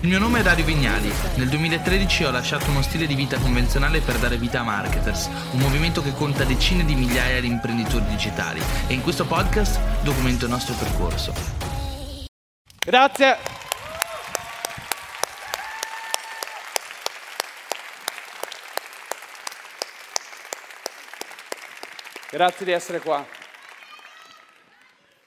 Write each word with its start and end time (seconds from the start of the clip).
Il 0.00 0.08
mio 0.08 0.18
nome 0.18 0.40
è 0.40 0.42
Dario 0.42 0.66
Vignali. 0.66 1.10
Nel 1.36 1.48
2013 1.48 2.24
ho 2.24 2.30
lasciato 2.30 2.68
uno 2.68 2.82
stile 2.82 3.06
di 3.06 3.14
vita 3.14 3.38
convenzionale 3.38 4.00
per 4.00 4.18
dare 4.18 4.36
vita 4.36 4.60
a 4.60 4.62
Marketers, 4.62 5.24
un 5.52 5.58
movimento 5.58 6.02
che 6.02 6.12
conta 6.12 6.44
decine 6.44 6.84
di 6.84 6.94
migliaia 6.94 7.40
di 7.40 7.46
imprenditori 7.46 8.04
digitali 8.04 8.60
e 8.88 8.92
in 8.92 9.00
questo 9.00 9.24
podcast 9.24 9.80
documento 10.02 10.44
il 10.44 10.50
nostro 10.50 10.74
percorso. 10.74 11.32
Grazie. 12.84 13.38
Grazie 22.30 22.64
di 22.66 22.72
essere 22.72 23.00
qua. 23.00 23.26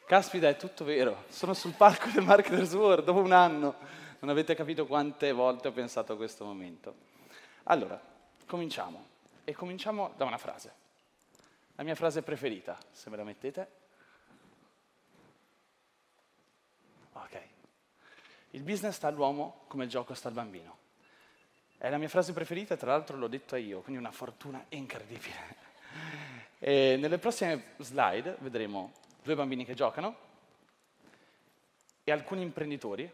Caspita, 0.05 0.47
è 0.47 0.55
tutto 0.57 0.85
vero. 0.85 1.25
Sono 1.29 1.55
sul 1.55 1.73
palco 1.73 2.09
del 2.13 2.23
Marketers 2.23 2.73
World 2.73 3.05
dopo 3.05 3.19
un 3.19 3.31
anno. 3.31 3.75
Non 4.19 4.31
avete 4.31 4.53
capito 4.53 4.85
quante 4.85 5.31
volte 5.31 5.69
ho 5.69 5.71
pensato 5.71 6.13
a 6.13 6.17
questo 6.17 6.43
momento. 6.43 6.95
Allora, 7.63 8.01
cominciamo. 8.45 9.07
E 9.45 9.53
cominciamo 9.53 10.13
da 10.17 10.25
una 10.25 10.37
frase. 10.37 10.73
La 11.75 11.83
mia 11.83 11.95
frase 11.95 12.21
preferita, 12.21 12.77
se 12.91 13.09
me 13.09 13.15
la 13.15 13.23
mettete. 13.23 13.71
Ok. 17.13 17.41
Il 18.51 18.63
business 18.63 18.95
sta 18.95 19.07
all'uomo 19.07 19.63
come 19.67 19.85
il 19.85 19.89
gioco 19.89 20.13
sta 20.13 20.27
al 20.27 20.33
bambino. 20.33 20.77
È 21.77 21.89
la 21.89 21.97
mia 21.97 22.09
frase 22.09 22.33
preferita, 22.33 22.75
tra 22.75 22.91
l'altro 22.91 23.15
l'ho 23.15 23.29
detta 23.29 23.55
io, 23.55 23.79
quindi 23.79 24.01
una 24.01 24.11
fortuna 24.11 24.65
incredibile. 24.69 25.55
E 26.59 26.97
nelle 26.99 27.17
prossime 27.17 27.75
slide 27.77 28.35
vedremo 28.39 28.91
due 29.23 29.35
bambini 29.35 29.63
che 29.63 29.75
giocano 29.75 30.27
e 32.03 32.11
alcuni 32.11 32.41
imprenditori 32.41 33.09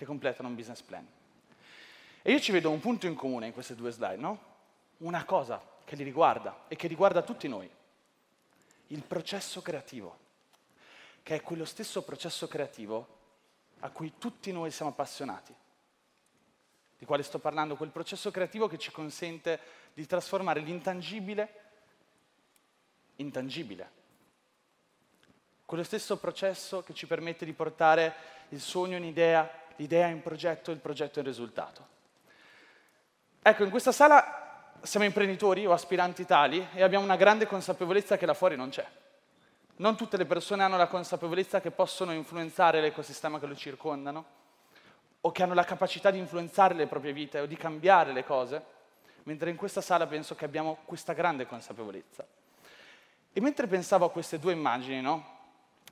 che 0.00 0.06
completano 0.06 0.48
un 0.48 0.54
business 0.54 0.80
plan. 0.80 1.06
E 2.22 2.32
io 2.32 2.40
ci 2.40 2.52
vedo 2.52 2.70
un 2.70 2.80
punto 2.80 3.06
in 3.06 3.14
comune 3.14 3.48
in 3.48 3.52
queste 3.52 3.74
due 3.74 3.90
slide, 3.90 4.16
no? 4.16 4.44
Una 4.98 5.26
cosa 5.26 5.62
che 5.84 5.94
li 5.94 6.02
riguarda 6.02 6.64
e 6.68 6.76
che 6.76 6.88
riguarda 6.88 7.20
tutti 7.20 7.48
noi. 7.48 7.70
Il 8.86 9.02
processo 9.02 9.60
creativo, 9.60 10.18
che 11.22 11.34
è 11.34 11.42
quello 11.42 11.66
stesso 11.66 12.00
processo 12.02 12.48
creativo 12.48 13.18
a 13.80 13.90
cui 13.90 14.14
tutti 14.16 14.50
noi 14.52 14.70
siamo 14.70 14.90
appassionati. 14.90 15.54
Di 16.96 17.04
quale 17.04 17.22
sto 17.22 17.38
parlando? 17.38 17.76
Quel 17.76 17.90
processo 17.90 18.30
creativo 18.30 18.68
che 18.68 18.78
ci 18.78 18.90
consente 18.90 19.60
di 19.92 20.06
trasformare 20.06 20.60
l'intangibile 20.60 21.54
intangibile. 23.16 23.98
Quello 25.66 25.84
stesso 25.84 26.16
processo 26.16 26.82
che 26.82 26.94
ci 26.94 27.06
permette 27.06 27.44
di 27.44 27.52
portare 27.52 28.38
il 28.48 28.60
sogno 28.60 28.96
in 28.96 29.04
idea, 29.04 29.48
l'idea 29.80 30.08
in 30.08 30.20
progetto, 30.20 30.70
il 30.70 30.78
progetto 30.78 31.20
in 31.20 31.24
risultato. 31.24 31.86
Ecco, 33.42 33.64
in 33.64 33.70
questa 33.70 33.92
sala 33.92 34.74
siamo 34.82 35.06
imprenditori 35.06 35.64
o 35.64 35.72
aspiranti 35.72 36.26
tali 36.26 36.66
e 36.74 36.82
abbiamo 36.82 37.04
una 37.04 37.16
grande 37.16 37.46
consapevolezza 37.46 38.18
che 38.18 38.26
là 38.26 38.34
fuori 38.34 38.56
non 38.56 38.68
c'è. 38.68 38.86
Non 39.76 39.96
tutte 39.96 40.18
le 40.18 40.26
persone 40.26 40.62
hanno 40.62 40.76
la 40.76 40.86
consapevolezza 40.86 41.62
che 41.62 41.70
possono 41.70 42.12
influenzare 42.12 42.82
l'ecosistema 42.82 43.40
che 43.40 43.46
lo 43.46 43.56
circondano 43.56 44.38
o 45.22 45.32
che 45.32 45.42
hanno 45.42 45.54
la 45.54 45.64
capacità 45.64 46.10
di 46.10 46.18
influenzare 46.18 46.74
le 46.74 46.86
proprie 46.86 47.14
vite 47.14 47.40
o 47.40 47.46
di 47.46 47.56
cambiare 47.56 48.12
le 48.12 48.24
cose, 48.24 48.62
mentre 49.22 49.48
in 49.48 49.56
questa 49.56 49.80
sala 49.80 50.06
penso 50.06 50.34
che 50.34 50.44
abbiamo 50.44 50.78
questa 50.84 51.14
grande 51.14 51.46
consapevolezza. 51.46 52.26
E 53.32 53.40
mentre 53.40 53.66
pensavo 53.66 54.04
a 54.04 54.10
queste 54.10 54.38
due 54.38 54.52
immagini, 54.52 55.00
no? 55.00 55.38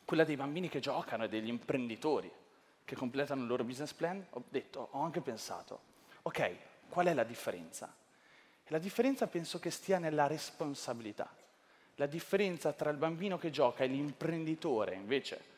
quella 0.05 0.25
dei 0.25 0.36
bambini 0.36 0.69
che 0.69 0.81
giocano 0.81 1.25
e 1.25 1.28
degli 1.31 1.48
imprenditori 1.48 2.31
che 2.89 2.97
completano 2.97 3.42
il 3.42 3.48
loro 3.48 3.64
business 3.64 3.92
plan, 3.92 4.25
ho 4.31 4.44
detto, 4.48 4.89
ho 4.92 5.03
anche 5.03 5.20
pensato, 5.20 5.81
ok, 6.22 6.56
qual 6.89 7.05
è 7.08 7.12
la 7.12 7.22
differenza? 7.22 7.94
La 8.69 8.78
differenza 8.78 9.27
penso 9.27 9.58
che 9.58 9.70
stia 9.70 9.98
nella 9.98 10.27
responsabilità. 10.27 11.28
La 11.97 12.06
differenza 12.06 12.72
tra 12.72 12.88
il 12.88 12.97
bambino 12.97 13.37
che 13.37 13.50
gioca 13.50 13.84
e 13.84 13.88
l'imprenditore 13.88 14.94
invece 14.94 15.56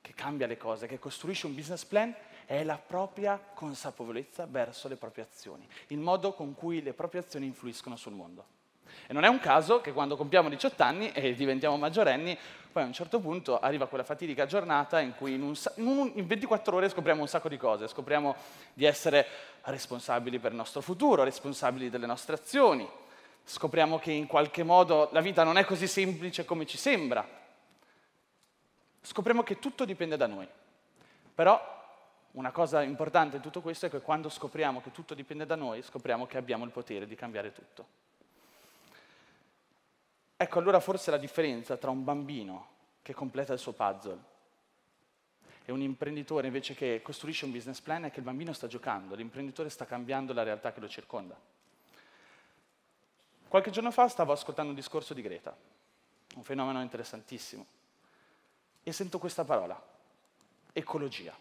che 0.00 0.14
cambia 0.14 0.46
le 0.46 0.56
cose, 0.56 0.86
che 0.86 1.00
costruisce 1.00 1.46
un 1.46 1.54
business 1.56 1.84
plan, 1.84 2.14
è 2.44 2.62
la 2.62 2.78
propria 2.78 3.38
consapevolezza 3.38 4.46
verso 4.46 4.86
le 4.86 4.94
proprie 4.94 5.24
azioni, 5.24 5.68
il 5.88 5.98
modo 5.98 6.32
con 6.32 6.54
cui 6.54 6.80
le 6.80 6.92
proprie 6.92 7.22
azioni 7.22 7.46
influiscono 7.46 7.96
sul 7.96 8.12
mondo. 8.12 8.46
E 9.06 9.12
non 9.12 9.24
è 9.24 9.28
un 9.28 9.38
caso 9.38 9.80
che 9.80 9.92
quando 9.92 10.16
compiamo 10.16 10.48
18 10.48 10.82
anni 10.82 11.12
e 11.12 11.34
diventiamo 11.34 11.76
maggiorenni, 11.76 12.36
poi 12.76 12.82
a 12.82 12.86
un 12.86 12.92
certo 12.92 13.20
punto 13.20 13.58
arriva 13.58 13.86
quella 13.86 14.04
fatidica 14.04 14.44
giornata 14.44 15.00
in 15.00 15.14
cui 15.16 15.32
in, 15.32 15.42
un, 15.42 15.54
in, 15.76 15.86
un, 15.86 16.12
in 16.14 16.26
24 16.26 16.76
ore 16.76 16.88
scopriamo 16.90 17.22
un 17.22 17.28
sacco 17.28 17.48
di 17.48 17.56
cose, 17.56 17.88
scopriamo 17.88 18.36
di 18.74 18.84
essere 18.84 19.26
responsabili 19.62 20.38
per 20.38 20.50
il 20.50 20.58
nostro 20.58 20.82
futuro, 20.82 21.24
responsabili 21.24 21.88
delle 21.88 22.04
nostre 22.04 22.34
azioni, 22.34 22.86
scopriamo 23.44 23.98
che 23.98 24.12
in 24.12 24.26
qualche 24.26 24.62
modo 24.62 25.08
la 25.12 25.20
vita 25.20 25.42
non 25.42 25.56
è 25.56 25.64
così 25.64 25.86
semplice 25.86 26.44
come 26.44 26.66
ci 26.66 26.76
sembra, 26.76 27.26
scopriamo 29.00 29.42
che 29.42 29.58
tutto 29.58 29.84
dipende 29.84 30.18
da 30.18 30.26
noi. 30.26 30.46
Però 31.34 31.74
una 32.32 32.50
cosa 32.50 32.82
importante 32.82 33.36
in 33.36 33.42
tutto 33.42 33.62
questo 33.62 33.86
è 33.86 33.90
che 33.90 34.00
quando 34.00 34.28
scopriamo 34.28 34.82
che 34.82 34.90
tutto 34.90 35.14
dipende 35.14 35.46
da 35.46 35.54
noi, 35.54 35.80
scopriamo 35.80 36.26
che 36.26 36.36
abbiamo 36.36 36.64
il 36.64 36.70
potere 36.70 37.06
di 37.06 37.14
cambiare 37.14 37.52
tutto. 37.52 37.86
Ecco 40.38 40.58
allora 40.58 40.80
forse 40.80 41.10
la 41.10 41.16
differenza 41.16 41.76
tra 41.78 41.90
un 41.90 42.04
bambino 42.04 42.74
che 43.00 43.14
completa 43.14 43.54
il 43.54 43.58
suo 43.58 43.72
puzzle 43.72 44.34
e 45.64 45.72
un 45.72 45.80
imprenditore 45.80 46.46
invece 46.46 46.74
che 46.74 47.00
costruisce 47.02 47.46
un 47.46 47.52
business 47.52 47.80
plan 47.80 48.04
è 48.04 48.10
che 48.10 48.18
il 48.18 48.24
bambino 48.24 48.52
sta 48.52 48.66
giocando, 48.66 49.14
l'imprenditore 49.14 49.70
sta 49.70 49.86
cambiando 49.86 50.32
la 50.32 50.42
realtà 50.42 50.72
che 50.72 50.80
lo 50.80 50.88
circonda. 50.88 51.36
Qualche 53.48 53.70
giorno 53.70 53.90
fa 53.90 54.08
stavo 54.08 54.32
ascoltando 54.32 54.70
un 54.70 54.76
discorso 54.76 55.14
di 55.14 55.22
Greta, 55.22 55.56
un 56.34 56.42
fenomeno 56.42 56.82
interessantissimo, 56.82 57.66
e 58.82 58.92
sento 58.92 59.18
questa 59.18 59.44
parola, 59.44 59.80
ecologia. 60.72 61.34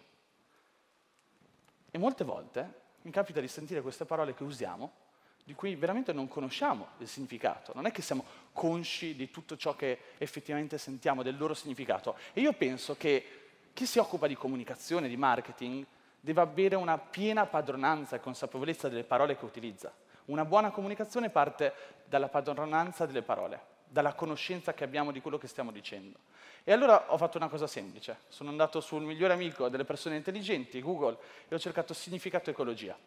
E 1.92 1.98
molte 1.98 2.24
volte 2.24 2.82
mi 3.02 3.12
capita 3.12 3.42
di 3.42 3.48
sentire 3.48 3.82
queste 3.82 4.06
parole 4.06 4.34
che 4.34 4.44
usiamo 4.44 5.04
di 5.46 5.54
cui 5.54 5.76
veramente 5.76 6.12
non 6.12 6.28
conosciamo 6.28 6.88
il 6.98 7.08
significato, 7.08 7.72
non 7.76 7.86
è 7.86 7.92
che 7.92 8.02
siamo 8.02 8.26
consci 8.52 9.16
di 9.16 9.30
tutto 9.30 9.56
ciò 9.56 9.76
che 9.76 10.00
effettivamente 10.18 10.80
sentiamo, 10.80 11.22
del 11.22 11.38
loro 11.38 11.54
significato. 11.54 12.18
E 12.34 12.42
io 12.42 12.52
penso 12.54 12.98
che 12.98 13.42
chi 13.72 13.86
si 13.86 14.00
occupa 14.00 14.26
di 14.26 14.36
comunicazione, 14.36 15.08
di 15.08 15.16
marketing, 15.16 15.86
deve 16.20 16.42
avere 16.42 16.76
una 16.76 16.98
piena 16.98 17.46
padronanza 17.46 18.16
e 18.16 18.22
consapevolezza 18.22 18.90
delle 18.90 19.04
parole 19.04 19.38
che 19.38 19.46
utilizza. 19.46 19.94
Una 20.26 20.46
buona 20.46 20.72
comunicazione 20.72 21.30
parte 21.30 21.74
dalla 22.06 22.28
padronanza 22.28 23.06
delle 23.06 23.22
parole, 23.22 23.62
dalla 23.88 24.16
conoscenza 24.16 24.74
che 24.74 24.84
abbiamo 24.84 25.12
di 25.12 25.22
quello 25.22 25.38
che 25.38 25.48
stiamo 25.48 25.70
dicendo. 25.70 26.18
E 26.64 26.72
allora 26.72 27.14
ho 27.14 27.18
fatto 27.18 27.38
una 27.38 27.50
cosa 27.50 27.68
semplice, 27.68 28.22
sono 28.30 28.50
andato 28.50 28.82
sul 28.82 29.04
migliore 29.04 29.34
amico 29.34 29.70
delle 29.70 29.86
persone 29.86 30.16
intelligenti, 30.16 30.82
Google, 30.82 31.18
e 31.48 31.54
ho 31.54 31.60
cercato 31.60 31.94
significato 31.94 32.50
ecologia 32.50 32.98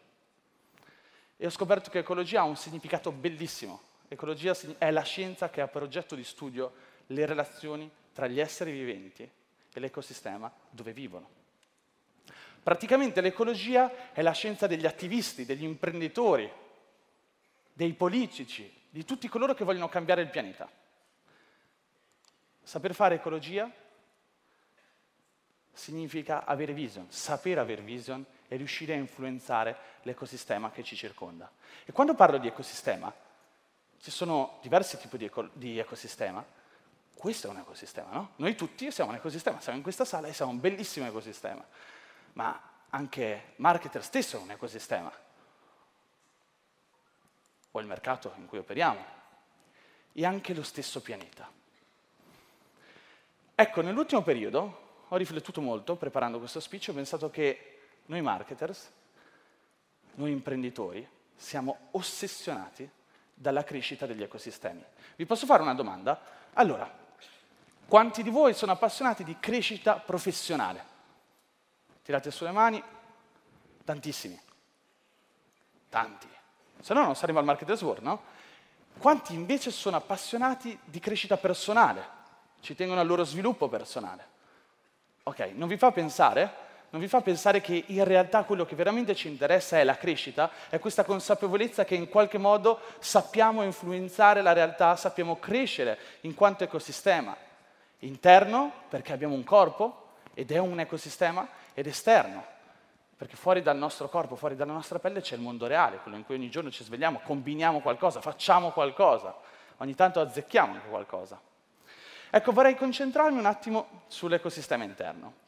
e 1.41 1.45
ho 1.45 1.49
scoperto 1.49 1.89
che 1.89 1.99
ecologia 1.99 2.41
ha 2.41 2.43
un 2.43 2.57
significato 2.57 3.13
bellissimo. 3.13 3.81
Ecologia 4.09 4.53
è 4.77 4.91
la 4.91 5.03
scienza 5.03 5.49
che 5.49 5.61
ha 5.61 5.69
per 5.69 5.83
oggetto 5.83 6.13
di 6.13 6.25
studio 6.25 6.73
le 7.07 7.25
relazioni 7.25 7.89
tra 8.11 8.27
gli 8.27 8.41
esseri 8.41 8.73
viventi 8.73 9.23
e 9.23 9.79
l'ecosistema 9.79 10.51
dove 10.69 10.91
vivono. 10.91 11.29
Praticamente 12.61 13.21
l'ecologia 13.21 14.11
è 14.11 14.21
la 14.21 14.33
scienza 14.33 14.67
degli 14.67 14.85
attivisti, 14.85 15.45
degli 15.45 15.63
imprenditori, 15.63 16.51
dei 17.71 17.93
politici, 17.93 18.69
di 18.89 19.05
tutti 19.05 19.29
coloro 19.29 19.53
che 19.53 19.63
vogliono 19.63 19.87
cambiare 19.87 20.21
il 20.21 20.29
pianeta. 20.29 20.69
Saper 22.61 22.93
fare 22.93 23.15
ecologia 23.15 23.71
significa 25.71 26.43
avere 26.43 26.73
vision, 26.73 27.09
sapere 27.09 27.61
avere 27.61 27.81
vision 27.81 28.25
e 28.49 28.57
riuscire 28.57 28.93
a 28.93 28.97
influenzare 28.97 29.77
l'ecosistema 30.01 30.71
che 30.71 30.83
ci 30.83 30.95
circonda. 30.95 31.49
E 31.85 31.91
quando 31.91 32.15
parlo 32.15 32.39
di 32.39 32.47
ecosistema, 32.47 33.13
ci 34.01 34.11
sono 34.11 34.57
diversi 34.61 34.97
tipi 34.97 35.17
di, 35.17 35.25
eco- 35.25 35.49
di 35.53 35.77
ecosistema. 35.77 36.43
Questo 37.13 37.47
è 37.47 37.49
un 37.51 37.57
ecosistema, 37.57 38.11
no? 38.11 38.31
Noi 38.37 38.55
tutti 38.55 38.91
siamo 38.91 39.11
un 39.11 39.17
ecosistema, 39.17 39.61
siamo 39.61 39.77
in 39.77 39.83
questa 39.83 40.03
sala 40.03 40.27
e 40.27 40.33
siamo 40.33 40.51
un 40.51 40.59
bellissimo 40.59 41.05
ecosistema, 41.05 41.63
ma 42.33 42.59
anche 42.89 43.53
marketer 43.57 44.03
stesso 44.03 44.37
è 44.37 44.41
un 44.41 44.51
ecosistema, 44.51 45.11
o 47.71 47.79
il 47.79 47.85
mercato 47.85 48.33
in 48.37 48.47
cui 48.47 48.57
operiamo, 48.57 49.05
e 50.13 50.25
anche 50.25 50.55
lo 50.55 50.63
stesso 50.63 51.01
pianeta. 51.01 51.51
Ecco, 53.53 53.81
nell'ultimo 53.81 54.23
periodo 54.23 54.87
ho 55.09 55.17
riflettuto 55.17 55.61
molto 55.61 55.97
preparando 55.97 56.39
questo 56.39 56.59
speech 56.59 56.87
ho 56.89 56.93
pensato 56.93 57.29
che 57.29 57.78
noi 58.09 58.21
marketers, 58.21 58.91
noi 60.15 60.31
imprenditori, 60.31 61.07
siamo 61.35 61.89
ossessionati 61.91 62.89
dalla 63.33 63.63
crescita 63.63 64.05
degli 64.05 64.23
ecosistemi. 64.23 64.83
Vi 65.15 65.25
posso 65.25 65.45
fare 65.45 65.61
una 65.61 65.75
domanda? 65.75 66.19
Allora, 66.53 66.91
quanti 67.87 68.23
di 68.23 68.29
voi 68.29 68.53
sono 68.53 68.71
appassionati 68.71 69.23
di 69.23 69.37
crescita 69.39 69.95
professionale? 69.95 70.85
Tirate 72.03 72.31
sulle 72.31 72.51
mani. 72.51 72.83
Tantissimi. 73.83 74.39
Tanti. 75.89 76.27
Se 76.81 76.93
no 76.93 77.03
non 77.03 77.15
saremo 77.15 77.39
al 77.39 77.45
Marketers 77.45 77.81
World, 77.81 78.03
no? 78.03 78.21
Quanti 78.97 79.33
invece 79.33 79.71
sono 79.71 79.97
appassionati 79.97 80.77
di 80.83 80.99
crescita 80.99 81.37
personale, 81.37 82.17
ci 82.59 82.75
tengono 82.75 82.99
al 82.99 83.07
loro 83.07 83.23
sviluppo 83.23 83.69
personale. 83.69 84.27
Ok, 85.23 85.39
non 85.53 85.67
vi 85.67 85.77
fa 85.77 85.91
pensare? 85.91 86.67
Non 86.91 87.01
vi 87.01 87.07
fa 87.07 87.21
pensare 87.21 87.61
che 87.61 87.83
in 87.87 88.03
realtà 88.03 88.43
quello 88.43 88.65
che 88.65 88.75
veramente 88.75 89.13
ci 89.13 89.27
interessa 89.27 89.77
è 89.77 89.83
la 89.83 89.95
crescita, 89.95 90.49
è 90.69 90.79
questa 90.79 91.03
consapevolezza 91.03 91.85
che 91.85 91.95
in 91.95 92.09
qualche 92.09 92.39
modo 92.39 92.79
sappiamo 92.99 93.61
influenzare 93.63 94.41
la 94.41 94.53
realtà, 94.53 94.95
sappiamo 94.95 95.37
crescere 95.37 95.97
in 96.21 96.33
quanto 96.33 96.63
ecosistema. 96.63 97.35
Interno, 97.99 98.71
perché 98.89 99.13
abbiamo 99.13 99.35
un 99.35 99.43
corpo 99.43 100.07
ed 100.33 100.51
è 100.51 100.57
un 100.57 100.79
ecosistema, 100.79 101.47
ed 101.73 101.85
esterno, 101.85 102.43
perché 103.15 103.35
fuori 103.35 103.61
dal 103.61 103.77
nostro 103.77 104.09
corpo, 104.09 104.35
fuori 104.35 104.55
dalla 104.55 104.73
nostra 104.73 104.97
pelle 104.99 105.21
c'è 105.21 105.35
il 105.35 105.41
mondo 105.41 105.67
reale, 105.67 105.97
quello 105.97 106.17
in 106.17 106.25
cui 106.25 106.35
ogni 106.35 106.49
giorno 106.49 106.71
ci 106.71 106.83
svegliamo, 106.83 107.21
combiniamo 107.23 107.81
qualcosa, 107.81 108.19
facciamo 108.21 108.71
qualcosa, 108.71 109.35
ogni 109.77 109.93
tanto 109.93 110.19
azzecchiamo 110.21 110.73
anche 110.73 110.87
qualcosa. 110.87 111.39
Ecco, 112.31 112.51
vorrei 112.51 112.75
concentrarmi 112.75 113.37
un 113.37 113.45
attimo 113.45 114.03
sull'ecosistema 114.07 114.83
interno. 114.83 115.47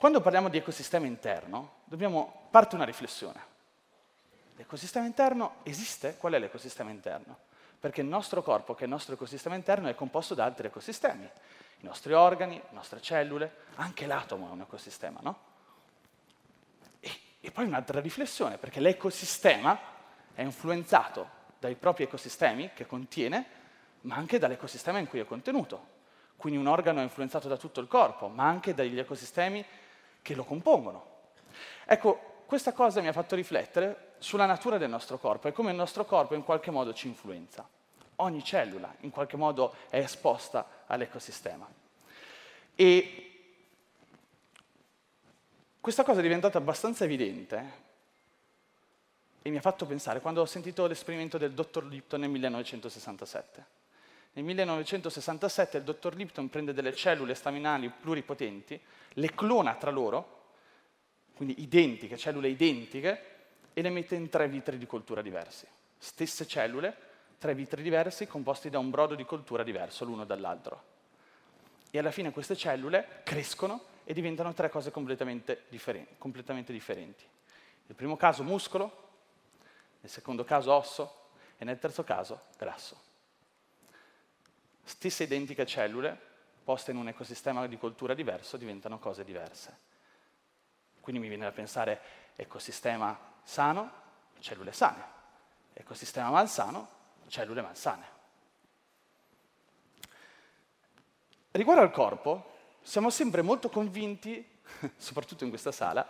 Quando 0.00 0.22
parliamo 0.22 0.48
di 0.48 0.56
ecosistema 0.56 1.04
interno, 1.04 1.72
dobbiamo 1.84 2.46
parte 2.48 2.74
una 2.74 2.86
riflessione. 2.86 3.38
L'ecosistema 4.56 5.04
interno 5.04 5.56
esiste? 5.62 6.16
Qual 6.16 6.32
è 6.32 6.38
l'ecosistema 6.38 6.88
interno? 6.88 7.36
Perché 7.78 8.00
il 8.00 8.06
nostro 8.06 8.42
corpo, 8.42 8.72
che 8.74 8.80
è 8.80 8.84
il 8.84 8.90
nostro 8.92 9.12
ecosistema 9.12 9.56
interno, 9.56 9.88
è 9.88 9.94
composto 9.94 10.34
da 10.34 10.44
altri 10.44 10.68
ecosistemi. 10.68 11.24
I 11.24 11.84
nostri 11.84 12.14
organi, 12.14 12.54
le 12.54 12.68
nostre 12.70 13.02
cellule, 13.02 13.56
anche 13.74 14.06
l'atomo 14.06 14.48
è 14.48 14.52
un 14.52 14.62
ecosistema, 14.62 15.20
no? 15.22 15.38
E, 16.98 17.10
e 17.42 17.50
poi 17.50 17.66
un'altra 17.66 18.00
riflessione, 18.00 18.56
perché 18.56 18.80
l'ecosistema 18.80 19.78
è 20.32 20.40
influenzato 20.40 21.28
dai 21.58 21.74
propri 21.74 22.04
ecosistemi 22.04 22.70
che 22.72 22.86
contiene, 22.86 23.46
ma 24.00 24.14
anche 24.14 24.38
dall'ecosistema 24.38 24.96
in 24.96 25.08
cui 25.08 25.18
è 25.18 25.26
contenuto. 25.26 25.98
Quindi 26.36 26.58
un 26.58 26.68
organo 26.68 27.00
è 27.00 27.02
influenzato 27.02 27.48
da 27.48 27.58
tutto 27.58 27.80
il 27.80 27.86
corpo, 27.86 28.28
ma 28.28 28.44
anche 28.44 28.72
dagli 28.72 28.98
ecosistemi 28.98 29.62
che 30.22 30.34
lo 30.34 30.44
compongono. 30.44 31.18
Ecco, 31.84 32.44
questa 32.46 32.72
cosa 32.72 33.00
mi 33.00 33.08
ha 33.08 33.12
fatto 33.12 33.34
riflettere 33.34 34.14
sulla 34.18 34.46
natura 34.46 34.78
del 34.78 34.90
nostro 34.90 35.18
corpo 35.18 35.48
e 35.48 35.52
come 35.52 35.70
il 35.70 35.76
nostro 35.76 36.04
corpo 36.04 36.34
in 36.34 36.44
qualche 36.44 36.70
modo 36.70 36.92
ci 36.92 37.06
influenza. 37.06 37.66
Ogni 38.16 38.44
cellula 38.44 38.94
in 39.00 39.10
qualche 39.10 39.36
modo 39.36 39.74
è 39.88 39.98
esposta 39.98 40.84
all'ecosistema. 40.86 41.68
E 42.74 43.30
questa 45.80 46.04
cosa 46.04 46.18
è 46.18 46.22
diventata 46.22 46.58
abbastanza 46.58 47.04
evidente 47.04 47.88
e 49.42 49.50
mi 49.50 49.56
ha 49.56 49.62
fatto 49.62 49.86
pensare 49.86 50.20
quando 50.20 50.42
ho 50.42 50.46
sentito 50.46 50.86
l'esperimento 50.86 51.38
del 51.38 51.52
dottor 51.52 51.84
Lipton 51.84 52.20
nel 52.20 52.30
1967. 52.30 53.79
Nel 54.32 54.44
1967 54.44 55.78
il 55.78 55.82
dottor 55.82 56.14
Lipton 56.14 56.48
prende 56.48 56.72
delle 56.72 56.94
cellule 56.94 57.34
staminali 57.34 57.88
pluripotenti, 57.88 58.80
le 59.14 59.34
clona 59.34 59.74
tra 59.74 59.90
loro, 59.90 60.38
quindi 61.34 61.60
identiche, 61.62 62.16
cellule 62.16 62.48
identiche, 62.48 63.24
e 63.72 63.82
le 63.82 63.90
mette 63.90 64.14
in 64.14 64.28
tre 64.28 64.48
vitri 64.48 64.78
di 64.78 64.86
coltura 64.86 65.20
diversi. 65.20 65.66
Stesse 65.98 66.46
cellule, 66.46 66.96
tre 67.38 67.54
vitri 67.54 67.82
diversi, 67.82 68.28
composti 68.28 68.70
da 68.70 68.78
un 68.78 68.90
brodo 68.90 69.16
di 69.16 69.24
coltura 69.24 69.64
diverso 69.64 70.04
l'uno 70.04 70.24
dall'altro. 70.24 70.82
E 71.90 71.98
alla 71.98 72.12
fine 72.12 72.30
queste 72.30 72.56
cellule 72.56 73.22
crescono 73.24 73.82
e 74.04 74.12
diventano 74.12 74.54
tre 74.54 74.68
cose 74.68 74.92
completamente, 74.92 75.64
differenti. 75.68 76.14
Completamente 76.18 76.72
differenti. 76.72 77.24
Nel 77.86 77.96
primo 77.96 78.16
caso 78.16 78.44
muscolo, 78.44 79.08
nel 80.00 80.10
secondo 80.10 80.44
caso 80.44 80.72
osso 80.72 81.30
e 81.58 81.64
nel 81.64 81.78
terzo 81.80 82.04
caso 82.04 82.42
grasso 82.56 83.08
stesse 84.90 85.22
identiche 85.22 85.64
cellule, 85.66 86.18
poste 86.64 86.90
in 86.90 86.96
un 86.96 87.06
ecosistema 87.06 87.64
di 87.68 87.78
coltura 87.78 88.12
diverso, 88.12 88.56
diventano 88.56 88.98
cose 88.98 89.22
diverse. 89.22 89.78
Quindi 91.00 91.22
mi 91.22 91.28
viene 91.28 91.44
da 91.44 91.52
pensare 91.52 92.00
ecosistema 92.34 93.16
sano, 93.44 93.92
cellule 94.40 94.72
sane, 94.72 95.04
ecosistema 95.74 96.30
malsano, 96.30 96.88
cellule 97.28 97.62
malsane. 97.62 98.18
Riguardo 101.52 101.82
al 101.82 101.92
corpo, 101.92 102.58
siamo 102.82 103.10
sempre 103.10 103.42
molto 103.42 103.68
convinti, 103.68 104.44
soprattutto 104.96 105.44
in 105.44 105.50
questa 105.50 105.70
sala, 105.70 106.04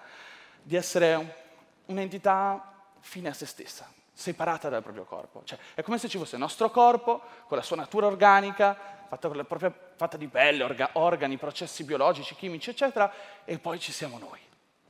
di 0.62 0.74
essere 0.74 1.48
un'entità 1.86 2.92
fine 3.00 3.28
a 3.28 3.34
se 3.34 3.44
stessa, 3.44 3.92
separata 4.12 4.68
dal 4.68 4.82
proprio 4.82 5.04
corpo. 5.04 5.42
Cioè, 5.44 5.58
è 5.74 5.82
come 5.82 5.98
se 5.98 6.08
ci 6.08 6.18
fosse 6.18 6.36
il 6.36 6.40
nostro 6.40 6.70
corpo, 6.70 7.20
con 7.46 7.56
la 7.56 7.62
sua 7.62 7.76
natura 7.76 8.06
organica, 8.06 8.76
fatta, 9.08 9.28
propria, 9.28 9.72
fatta 9.96 10.16
di 10.16 10.28
pelle, 10.28 10.62
orga, 10.62 10.90
organi, 10.94 11.36
processi 11.36 11.84
biologici, 11.84 12.34
chimici, 12.34 12.70
eccetera, 12.70 13.12
e 13.44 13.58
poi 13.58 13.78
ci 13.78 13.92
siamo 13.92 14.18
noi, 14.18 14.40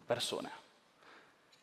persone. 0.04 0.50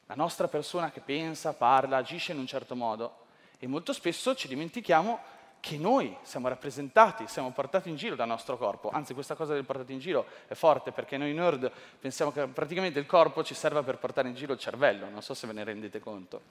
La 0.06 0.16
nostra 0.16 0.48
persona 0.48 0.92
che 0.92 1.02
pensa, 1.02 1.54
parla, 1.54 1.98
agisce 1.98 2.32
in 2.32 2.40
un 2.40 2.48
certo 2.48 2.76
modo. 2.76 3.26
E 3.60 3.68
molto 3.68 3.92
spesso 3.92 4.36
ci 4.36 4.48
dimentichiamo 4.48 5.36
che 5.60 5.78
noi 5.78 6.16
siamo 6.22 6.48
rappresentati, 6.48 7.28
siamo 7.28 7.52
portati 7.52 7.90
in 7.90 7.96
giro 7.96 8.16
dal 8.16 8.28
nostro 8.28 8.58
corpo. 8.58 8.90
Anzi, 8.90 9.14
questa 9.14 9.36
cosa 9.36 9.54
del 9.54 9.66
portati 9.66 9.92
in 9.92 10.00
giro 10.00 10.26
è 10.48 10.54
forte 10.54 10.92
perché 10.92 11.18
noi 11.18 11.34
nerd 11.34 11.70
pensiamo 12.00 12.32
che 12.32 12.48
praticamente 12.48 13.00
il 13.00 13.06
corpo 13.06 13.44
ci 13.44 13.54
serva 13.54 13.84
per 13.84 13.98
portare 13.98 14.30
in 14.30 14.36
giro 14.36 14.54
il 14.54 14.60
cervello, 14.60 15.10
non 15.10 15.22
so 15.22 15.34
se 15.34 15.46
ve 15.48 15.54
ne 15.54 15.64
rendete 15.64 16.00
conto. 16.00 16.42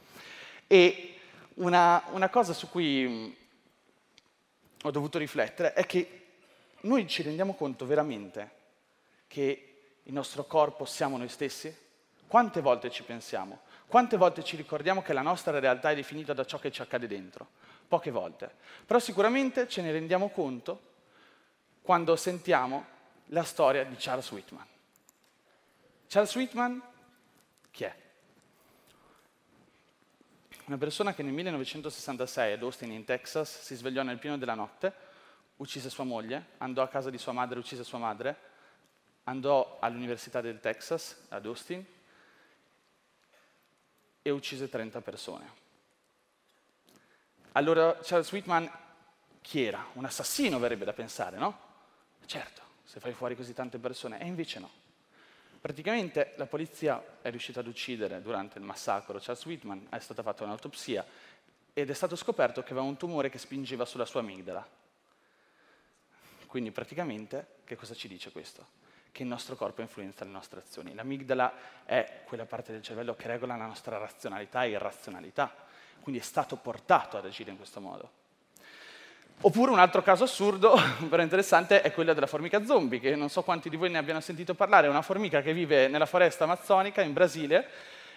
E 0.66 1.18
una, 1.54 2.02
una 2.10 2.28
cosa 2.28 2.52
su 2.52 2.68
cui 2.68 3.06
mm, 3.06 3.30
ho 4.82 4.90
dovuto 4.90 5.18
riflettere 5.18 5.72
è 5.72 5.86
che 5.86 6.26
noi 6.80 7.06
ci 7.08 7.22
rendiamo 7.22 7.54
conto 7.54 7.86
veramente 7.86 8.50
che 9.26 9.78
il 10.02 10.12
nostro 10.12 10.44
corpo 10.44 10.84
siamo 10.84 11.16
noi 11.16 11.28
stessi? 11.28 11.74
Quante 12.26 12.60
volte 12.60 12.90
ci 12.90 13.02
pensiamo? 13.02 13.60
Quante 13.86 14.16
volte 14.16 14.42
ci 14.42 14.56
ricordiamo 14.56 15.02
che 15.02 15.12
la 15.12 15.22
nostra 15.22 15.58
realtà 15.58 15.90
è 15.90 15.94
definita 15.94 16.32
da 16.32 16.44
ciò 16.44 16.58
che 16.58 16.72
ci 16.72 16.82
accade 16.82 17.06
dentro? 17.06 17.48
Poche 17.86 18.10
volte. 18.10 18.52
Però 18.84 18.98
sicuramente 18.98 19.68
ce 19.68 19.82
ne 19.82 19.92
rendiamo 19.92 20.28
conto 20.28 20.94
quando 21.82 22.16
sentiamo 22.16 22.84
la 23.26 23.44
storia 23.44 23.84
di 23.84 23.94
Charles 23.96 24.30
Whitman. 24.30 24.66
Charles 26.08 26.34
Whitman 26.34 26.82
chi 27.70 27.84
è? 27.84 28.05
Una 30.66 30.78
persona 30.78 31.14
che 31.14 31.22
nel 31.22 31.32
1966 31.32 32.52
ad 32.52 32.62
Austin 32.62 32.90
in 32.90 33.04
Texas 33.04 33.60
si 33.60 33.76
svegliò 33.76 34.02
nel 34.02 34.18
pieno 34.18 34.36
della 34.36 34.54
notte, 34.54 34.92
uccise 35.56 35.90
sua 35.90 36.04
moglie, 36.04 36.50
andò 36.58 36.82
a 36.82 36.88
casa 36.88 37.08
di 37.08 37.18
sua 37.18 37.32
madre, 37.32 37.58
uccise 37.58 37.84
sua 37.84 37.98
madre, 37.98 38.36
andò 39.24 39.78
all'Università 39.80 40.40
del 40.40 40.60
Texas 40.60 41.26
ad 41.28 41.46
Austin 41.46 41.84
e 44.22 44.30
uccise 44.30 44.68
30 44.68 45.00
persone. 45.02 45.64
Allora 47.52 47.98
Charles 48.02 48.30
Whitman 48.32 48.70
chi 49.40 49.62
era? 49.62 49.86
Un 49.92 50.04
assassino 50.04 50.58
verrebbe 50.58 50.84
da 50.84 50.92
pensare, 50.92 51.38
no? 51.38 51.58
Certo, 52.26 52.62
se 52.82 52.98
fai 52.98 53.12
fuori 53.12 53.36
così 53.36 53.54
tante 53.54 53.78
persone, 53.78 54.20
e 54.20 54.26
invece 54.26 54.58
no. 54.58 54.70
Praticamente 55.66 56.34
la 56.36 56.46
polizia 56.46 57.18
è 57.20 57.28
riuscita 57.28 57.58
ad 57.58 57.66
uccidere 57.66 58.22
durante 58.22 58.56
il 58.56 58.64
massacro 58.64 59.18
Charles 59.18 59.44
Whitman, 59.46 59.88
è 59.90 59.98
stata 59.98 60.22
fatta 60.22 60.44
un'autopsia 60.44 61.04
ed 61.72 61.90
è 61.90 61.92
stato 61.92 62.14
scoperto 62.14 62.62
che 62.62 62.70
aveva 62.70 62.86
un 62.86 62.96
tumore 62.96 63.30
che 63.30 63.38
spingeva 63.38 63.84
sulla 63.84 64.04
sua 64.04 64.20
amigdala. 64.20 64.64
Quindi 66.46 66.70
praticamente 66.70 67.54
che 67.64 67.74
cosa 67.74 67.94
ci 67.94 68.06
dice 68.06 68.30
questo? 68.30 68.64
Che 69.10 69.24
il 69.24 69.28
nostro 69.28 69.56
corpo 69.56 69.80
influenza 69.80 70.24
le 70.24 70.30
nostre 70.30 70.60
azioni. 70.60 70.94
L'amigdala 70.94 71.84
è 71.84 72.22
quella 72.26 72.46
parte 72.46 72.70
del 72.70 72.82
cervello 72.82 73.16
che 73.16 73.26
regola 73.26 73.56
la 73.56 73.66
nostra 73.66 73.98
razionalità 73.98 74.62
e 74.62 74.70
irrazionalità, 74.70 75.52
quindi 75.98 76.20
è 76.20 76.24
stato 76.24 76.54
portato 76.54 77.16
ad 77.16 77.24
agire 77.24 77.50
in 77.50 77.56
questo 77.56 77.80
modo. 77.80 78.25
Oppure 79.42 79.70
un 79.70 79.78
altro 79.78 80.02
caso 80.02 80.24
assurdo, 80.24 80.74
però 81.08 81.22
interessante, 81.22 81.82
è 81.82 81.92
quello 81.92 82.14
della 82.14 82.26
formica 82.26 82.64
zombie, 82.64 82.98
che 82.98 83.14
non 83.14 83.28
so 83.28 83.42
quanti 83.42 83.68
di 83.68 83.76
voi 83.76 83.90
ne 83.90 83.98
abbiano 83.98 84.20
sentito 84.20 84.54
parlare, 84.54 84.86
è 84.86 84.90
una 84.90 85.02
formica 85.02 85.42
che 85.42 85.52
vive 85.52 85.88
nella 85.88 86.06
foresta 86.06 86.44
amazzonica 86.44 87.02
in 87.02 87.12
Brasile 87.12 87.68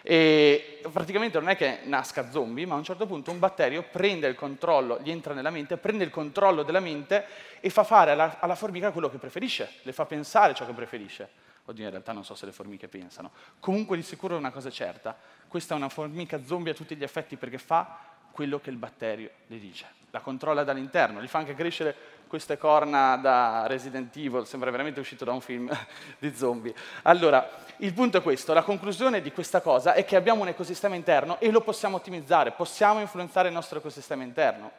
e 0.01 0.79
praticamente 0.93 1.37
non 1.37 1.49
è 1.49 1.57
che 1.57 1.79
nasca 1.83 2.31
zombie, 2.31 2.65
ma 2.65 2.75
a 2.75 2.77
un 2.77 2.85
certo 2.85 3.05
punto 3.05 3.31
un 3.31 3.39
batterio 3.39 3.83
prende 3.91 4.27
il 4.27 4.35
controllo, 4.35 4.99
gli 5.01 5.11
entra 5.11 5.33
nella 5.33 5.49
mente, 5.49 5.75
prende 5.75 6.05
il 6.05 6.09
controllo 6.09 6.63
della 6.63 6.79
mente 6.79 7.25
e 7.59 7.69
fa 7.69 7.83
fare 7.83 8.11
alla, 8.11 8.39
alla 8.39 8.55
formica 8.55 8.91
quello 8.91 9.09
che 9.09 9.17
preferisce, 9.17 9.69
le 9.83 9.91
fa 9.91 10.05
pensare 10.05 10.53
ciò 10.53 10.65
che 10.65 10.71
preferisce. 10.71 11.47
Oddio, 11.65 11.83
in 11.83 11.91
realtà 11.91 12.13
non 12.13 12.23
so 12.23 12.33
se 12.33 12.45
le 12.45 12.53
formiche 12.53 12.87
pensano. 12.87 13.31
Comunque 13.59 13.97
di 13.97 14.03
sicuro 14.03 14.35
è 14.35 14.37
una 14.39 14.51
cosa 14.51 14.71
certa, 14.71 15.15
questa 15.49 15.73
è 15.73 15.77
una 15.77 15.89
formica 15.89 16.43
zombie 16.45 16.71
a 16.71 16.75
tutti 16.75 16.95
gli 16.95 17.03
effetti 17.03 17.35
perché 17.35 17.57
fa 17.57 17.99
quello 18.31 18.59
che 18.59 18.69
il 18.69 18.77
batterio 18.77 19.29
le 19.47 19.59
dice. 19.59 19.98
La 20.11 20.19
controlla 20.21 20.63
dall'interno, 20.63 21.21
gli 21.21 21.27
fa 21.27 21.37
anche 21.39 21.53
crescere 21.53 21.95
queste 22.27 22.57
corna 22.57 23.15
da 23.17 23.65
Resident 23.67 24.15
Evil, 24.15 24.45
sembra 24.45 24.69
veramente 24.71 24.99
uscito 24.99 25.25
da 25.25 25.31
un 25.31 25.41
film 25.41 25.69
di 26.19 26.33
zombie. 26.35 26.73
Allora, 27.03 27.47
il 27.77 27.93
punto 27.93 28.17
è 28.17 28.21
questo, 28.21 28.53
la 28.53 28.63
conclusione 28.63 29.21
di 29.21 29.31
questa 29.31 29.61
cosa 29.61 29.93
è 29.93 30.05
che 30.05 30.15
abbiamo 30.15 30.41
un 30.41 30.47
ecosistema 30.47 30.95
interno 30.95 31.39
e 31.39 31.49
lo 31.51 31.61
possiamo 31.61 31.97
ottimizzare, 31.97 32.51
possiamo 32.51 32.99
influenzare 32.99 33.47
il 33.47 33.53
nostro 33.53 33.79
ecosistema 33.79 34.23
interno. 34.23 34.71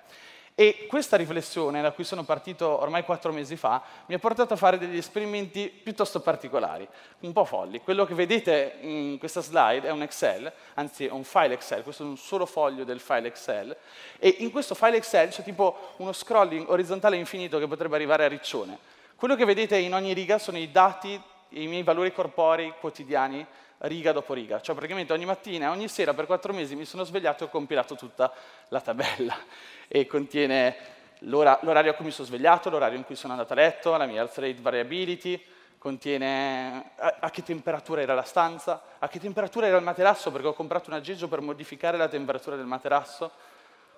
E 0.60 0.84
questa 0.86 1.16
riflessione, 1.16 1.80
da 1.80 1.90
cui 1.90 2.04
sono 2.04 2.22
partito 2.22 2.82
ormai 2.82 3.02
quattro 3.02 3.32
mesi 3.32 3.56
fa, 3.56 3.82
mi 4.04 4.14
ha 4.14 4.18
portato 4.18 4.52
a 4.52 4.58
fare 4.58 4.76
degli 4.76 4.98
esperimenti 4.98 5.70
piuttosto 5.70 6.20
particolari, 6.20 6.86
un 7.20 7.32
po' 7.32 7.46
folli. 7.46 7.80
Quello 7.80 8.04
che 8.04 8.12
vedete 8.12 8.76
in 8.82 9.16
questa 9.18 9.40
slide 9.40 9.88
è 9.88 9.90
un 9.90 10.02
Excel, 10.02 10.52
anzi 10.74 11.06
è 11.06 11.10
un 11.10 11.24
file 11.24 11.54
Excel, 11.54 11.82
questo 11.82 12.02
è 12.02 12.06
un 12.06 12.18
solo 12.18 12.44
foglio 12.44 12.84
del 12.84 13.00
file 13.00 13.28
Excel, 13.28 13.74
e 14.18 14.36
in 14.40 14.50
questo 14.50 14.74
file 14.74 14.98
Excel 14.98 15.30
c'è 15.30 15.42
tipo 15.42 15.94
uno 15.96 16.12
scrolling 16.12 16.68
orizzontale 16.68 17.16
infinito 17.16 17.58
che 17.58 17.66
potrebbe 17.66 17.94
arrivare 17.94 18.26
a 18.26 18.28
riccione. 18.28 18.76
Quello 19.16 19.36
che 19.36 19.46
vedete 19.46 19.78
in 19.78 19.94
ogni 19.94 20.12
riga 20.12 20.36
sono 20.36 20.58
i 20.58 20.70
dati, 20.70 21.18
i 21.52 21.68
miei 21.68 21.84
valori 21.84 22.12
corporei 22.12 22.74
quotidiani 22.78 23.46
riga 23.80 24.12
dopo 24.12 24.34
riga. 24.34 24.60
Cioè 24.60 24.74
praticamente 24.74 25.12
ogni 25.12 25.24
mattina, 25.24 25.70
ogni 25.70 25.88
sera 25.88 26.14
per 26.14 26.26
quattro 26.26 26.52
mesi 26.52 26.74
mi 26.74 26.84
sono 26.84 27.04
svegliato 27.04 27.44
e 27.44 27.46
ho 27.46 27.50
compilato 27.50 27.94
tutta 27.94 28.32
la 28.68 28.80
tabella. 28.80 29.36
E 29.92 30.06
contiene 30.06 30.76
l'orario 31.24 31.90
a 31.90 31.94
cui 31.94 32.04
mi 32.04 32.12
sono 32.12 32.28
svegliato, 32.28 32.70
l'orario 32.70 32.96
in 32.96 33.04
cui 33.04 33.16
sono 33.16 33.32
andato 33.32 33.54
a 33.54 33.56
letto, 33.56 33.96
la 33.96 34.06
mia 34.06 34.20
health 34.20 34.38
rate 34.38 34.60
variability, 34.60 35.44
contiene 35.78 36.92
a, 36.96 37.16
a, 37.18 37.30
che 37.30 37.42
temperatura 37.42 38.00
era 38.00 38.14
la 38.14 38.22
stanza, 38.22 38.80
a 39.00 39.08
che 39.08 39.18
temperatura 39.18 39.66
era 39.66 39.78
il 39.78 39.82
materasso, 39.82 40.30
perché 40.30 40.46
ho 40.46 40.52
comprato 40.52 40.90
un 40.90 40.96
aggeggio 40.96 41.26
per 41.26 41.40
modificare 41.40 41.96
la 41.96 42.06
temperatura 42.06 42.54
del 42.54 42.66
materasso. 42.66 43.32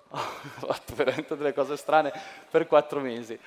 ho 0.13 0.17
fatto 0.17 0.95
veramente 0.95 1.35
delle 1.35 1.53
cose 1.53 1.77
strane 1.77 2.11
per 2.49 2.65
quattro 2.65 2.99
mesi. 2.99 3.37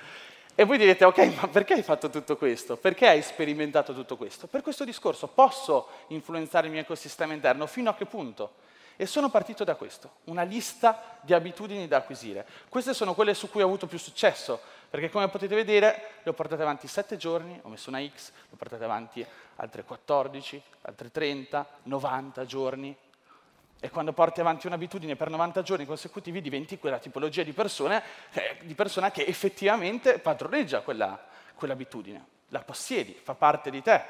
E 0.59 0.65
voi 0.65 0.79
direte, 0.79 1.05
ok, 1.05 1.19
ma 1.39 1.47
perché 1.49 1.73
hai 1.73 1.83
fatto 1.83 2.09
tutto 2.09 2.35
questo? 2.35 2.77
Perché 2.77 3.07
hai 3.07 3.21
sperimentato 3.21 3.93
tutto 3.93 4.17
questo? 4.17 4.47
Per 4.47 4.63
questo 4.63 4.85
discorso 4.85 5.27
posso 5.27 5.87
influenzare 6.07 6.65
il 6.65 6.71
mio 6.71 6.81
ecosistema 6.81 7.33
interno? 7.33 7.67
Fino 7.67 7.91
a 7.91 7.93
che 7.93 8.07
punto? 8.07 8.53
E 8.95 9.05
sono 9.05 9.29
partito 9.29 9.63
da 9.63 9.75
questo, 9.75 10.13
una 10.23 10.41
lista 10.41 11.19
di 11.21 11.35
abitudini 11.35 11.87
da 11.87 11.97
acquisire. 11.97 12.43
Queste 12.69 12.95
sono 12.95 13.13
quelle 13.13 13.35
su 13.35 13.51
cui 13.51 13.61
ho 13.61 13.65
avuto 13.65 13.85
più 13.85 13.99
successo, 13.99 14.59
perché 14.89 15.11
come 15.11 15.29
potete 15.29 15.53
vedere 15.53 16.13
le 16.23 16.31
ho 16.31 16.33
portate 16.33 16.63
avanti 16.63 16.87
7 16.87 17.17
giorni, 17.17 17.59
ho 17.61 17.69
messo 17.69 17.89
una 17.89 18.03
X, 18.03 18.29
le 18.31 18.53
ho 18.53 18.55
portate 18.55 18.83
avanti 18.83 19.23
altre 19.57 19.83
14, 19.83 20.59
altre 20.81 21.11
30, 21.11 21.67
90 21.83 22.45
giorni, 22.45 22.97
e 23.79 23.89
quando 23.89 24.11
porti 24.11 24.39
avanti 24.39 24.65
un'abitudine 24.65 25.15
per 25.15 25.29
90 25.29 25.61
giorni 25.61 25.85
consecutivi 25.85 26.41
diventi 26.41 26.79
quella 26.79 26.97
tipologia 26.97 27.43
di, 27.43 27.53
persone, 27.53 28.01
eh, 28.31 28.57
di 28.61 28.73
persona 28.73 29.11
che 29.11 29.25
effettivamente 29.25 30.17
padroneggia 30.19 30.81
quella, 30.81 31.19
quell'abitudine, 31.53 32.25
la 32.49 32.61
possiedi, 32.61 33.13
fa 33.13 33.35
parte 33.35 33.69
di 33.69 33.81
te. 33.81 34.01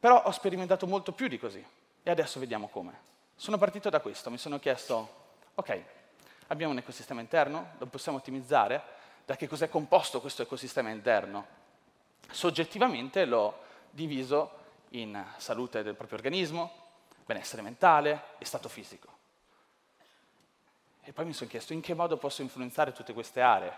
Però 0.00 0.22
ho 0.22 0.30
sperimentato 0.30 0.86
molto 0.86 1.12
più 1.12 1.28
di 1.28 1.38
così 1.38 1.64
e 2.02 2.10
adesso 2.10 2.40
vediamo 2.40 2.68
come. 2.68 3.10
Sono 3.36 3.58
partito 3.58 3.90
da 3.90 4.00
questo, 4.00 4.30
mi 4.30 4.38
sono 4.38 4.58
chiesto, 4.58 5.24
ok, 5.54 5.82
abbiamo 6.48 6.72
un 6.72 6.78
ecosistema 6.78 7.20
interno, 7.20 7.72
lo 7.78 7.86
possiamo 7.86 8.18
ottimizzare, 8.18 8.82
da 9.26 9.36
che 9.36 9.46
cos'è 9.46 9.68
composto 9.68 10.20
questo 10.20 10.42
ecosistema 10.42 10.90
interno? 10.90 11.60
Soggettivamente 12.30 13.24
l'ho 13.26 13.60
diviso 13.90 14.60
in 14.92 15.24
salute 15.36 15.82
del 15.82 15.94
proprio 15.94 16.18
organismo, 16.18 16.70
benessere 17.24 17.62
mentale 17.62 18.24
e 18.38 18.44
stato 18.44 18.68
fisico. 18.68 19.20
E 21.04 21.12
poi 21.12 21.24
mi 21.24 21.32
sono 21.32 21.50
chiesto 21.50 21.72
in 21.72 21.80
che 21.80 21.94
modo 21.94 22.16
posso 22.16 22.42
influenzare 22.42 22.92
tutte 22.92 23.12
queste 23.12 23.40
aree. 23.40 23.76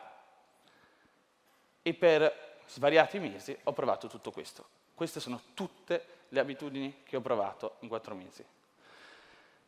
E 1.82 1.94
per 1.94 2.60
svariati 2.66 3.18
mesi 3.18 3.56
ho 3.64 3.72
provato 3.72 4.08
tutto 4.08 4.30
questo. 4.30 4.66
Queste 4.94 5.20
sono 5.20 5.40
tutte 5.54 6.06
le 6.28 6.40
abitudini 6.40 7.02
che 7.04 7.16
ho 7.16 7.20
provato 7.20 7.76
in 7.80 7.88
quattro 7.88 8.14
mesi. 8.14 8.44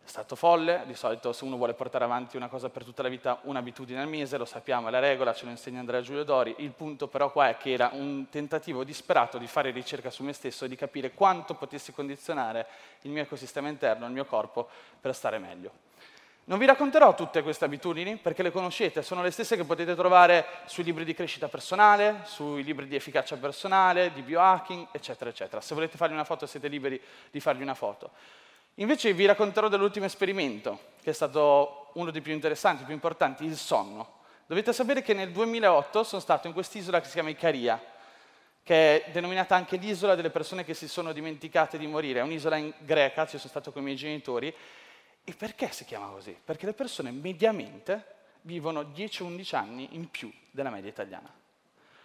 È 0.06 0.08
stato 0.08 0.36
folle, 0.36 0.84
di 0.86 0.94
solito 0.94 1.32
se 1.32 1.42
uno 1.42 1.56
vuole 1.56 1.74
portare 1.74 2.04
avanti 2.04 2.36
una 2.36 2.46
cosa 2.46 2.68
per 2.68 2.84
tutta 2.84 3.02
la 3.02 3.08
vita, 3.08 3.40
un'abitudine 3.42 4.00
al 4.00 4.06
mese, 4.06 4.36
lo 4.36 4.44
sappiamo, 4.44 4.86
è 4.86 4.92
la 4.92 5.00
regola, 5.00 5.34
ce 5.34 5.46
lo 5.46 5.50
insegna 5.50 5.80
Andrea 5.80 6.00
Giulio 6.00 6.22
Dori, 6.22 6.54
il 6.58 6.70
punto 6.70 7.08
però 7.08 7.32
qua 7.32 7.48
è 7.48 7.56
che 7.56 7.72
era 7.72 7.90
un 7.92 8.28
tentativo 8.30 8.84
disperato 8.84 9.36
di 9.36 9.48
fare 9.48 9.72
ricerca 9.72 10.08
su 10.10 10.22
me 10.22 10.32
stesso 10.32 10.64
e 10.64 10.68
di 10.68 10.76
capire 10.76 11.10
quanto 11.10 11.54
potessi 11.54 11.90
condizionare 11.90 12.66
il 13.00 13.10
mio 13.10 13.22
ecosistema 13.22 13.68
interno, 13.68 14.06
il 14.06 14.12
mio 14.12 14.24
corpo, 14.24 14.68
per 15.00 15.12
stare 15.12 15.38
meglio. 15.38 15.72
Non 16.44 16.60
vi 16.60 16.66
racconterò 16.66 17.16
tutte 17.16 17.42
queste 17.42 17.64
abitudini 17.64 18.16
perché 18.16 18.44
le 18.44 18.52
conoscete, 18.52 19.02
sono 19.02 19.22
le 19.22 19.32
stesse 19.32 19.56
che 19.56 19.64
potete 19.64 19.96
trovare 19.96 20.46
sui 20.66 20.84
libri 20.84 21.04
di 21.04 21.14
crescita 21.14 21.48
personale, 21.48 22.20
sui 22.22 22.62
libri 22.62 22.86
di 22.86 22.94
efficacia 22.94 23.36
personale, 23.38 24.12
di 24.12 24.22
biohacking, 24.22 24.86
eccetera, 24.92 25.30
eccetera. 25.30 25.60
Se 25.60 25.74
volete 25.74 25.96
fargli 25.96 26.12
una 26.12 26.22
foto 26.22 26.46
siete 26.46 26.68
liberi 26.68 27.02
di 27.28 27.40
fargli 27.40 27.62
una 27.62 27.74
foto. 27.74 28.44
Invece 28.78 29.14
vi 29.14 29.24
racconterò 29.24 29.68
dell'ultimo 29.68 30.04
esperimento, 30.04 30.78
che 31.02 31.10
è 31.10 31.14
stato 31.14 31.90
uno 31.94 32.10
dei 32.10 32.20
più 32.20 32.34
interessanti, 32.34 32.84
più 32.84 32.92
importanti, 32.92 33.44
il 33.44 33.56
sonno. 33.56 34.14
Dovete 34.46 34.72
sapere 34.74 35.00
che 35.00 35.14
nel 35.14 35.32
2008 35.32 36.04
sono 36.04 36.20
stato 36.20 36.46
in 36.46 36.52
quest'isola 36.52 37.00
che 37.00 37.06
si 37.06 37.12
chiama 37.12 37.30
Icaria, 37.30 37.82
che 38.62 39.04
è 39.04 39.10
denominata 39.12 39.54
anche 39.54 39.76
l'isola 39.76 40.14
delle 40.14 40.28
persone 40.28 40.62
che 40.62 40.74
si 40.74 40.88
sono 40.88 41.12
dimenticate 41.12 41.78
di 41.78 41.86
morire. 41.86 42.20
È 42.20 42.22
un'isola 42.22 42.56
in 42.56 42.72
greca, 42.80 43.24
ci 43.24 43.38
sono 43.38 43.48
stato 43.48 43.72
con 43.72 43.80
i 43.80 43.84
miei 43.86 43.96
genitori. 43.96 44.54
E 45.24 45.32
perché 45.34 45.72
si 45.72 45.86
chiama 45.86 46.08
così? 46.08 46.38
Perché 46.44 46.66
le 46.66 46.74
persone 46.74 47.10
mediamente 47.10 48.14
vivono 48.42 48.82
10-11 48.82 49.56
anni 49.56 49.88
in 49.92 50.10
più 50.10 50.30
della 50.50 50.70
media 50.70 50.90
italiana. 50.90 51.32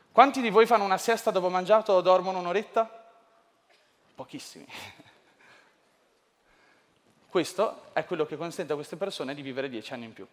Quanti 0.09 0.39
di 0.39 0.49
voi 0.49 0.65
fanno 0.65 0.85
una 0.85 0.97
siesta 0.97 1.31
dopo 1.31 1.49
mangiato 1.49 1.91
o 1.93 2.01
dormono 2.01 2.39
un'oretta? 2.39 3.11
Pochissimi. 4.15 4.65
Questo 7.31 7.93
è 7.93 8.03
quello 8.03 8.25
che 8.25 8.35
consente 8.35 8.73
a 8.73 8.75
queste 8.75 8.97
persone 8.97 9.33
di 9.33 9.41
vivere 9.41 9.69
dieci 9.69 9.93
anni 9.93 10.03
in 10.03 10.11
più. 10.11 10.27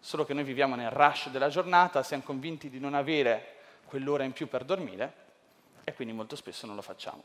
Solo 0.00 0.24
che 0.24 0.34
noi 0.34 0.42
viviamo 0.42 0.74
nel 0.74 0.90
rush 0.90 1.28
della 1.28 1.48
giornata, 1.48 2.02
siamo 2.02 2.24
convinti 2.24 2.68
di 2.68 2.80
non 2.80 2.94
avere 2.94 3.54
quell'ora 3.84 4.24
in 4.24 4.32
più 4.32 4.48
per 4.48 4.64
dormire 4.64 5.12
e 5.84 5.94
quindi 5.94 6.12
molto 6.12 6.34
spesso 6.34 6.66
non 6.66 6.74
lo 6.74 6.82
facciamo. 6.82 7.22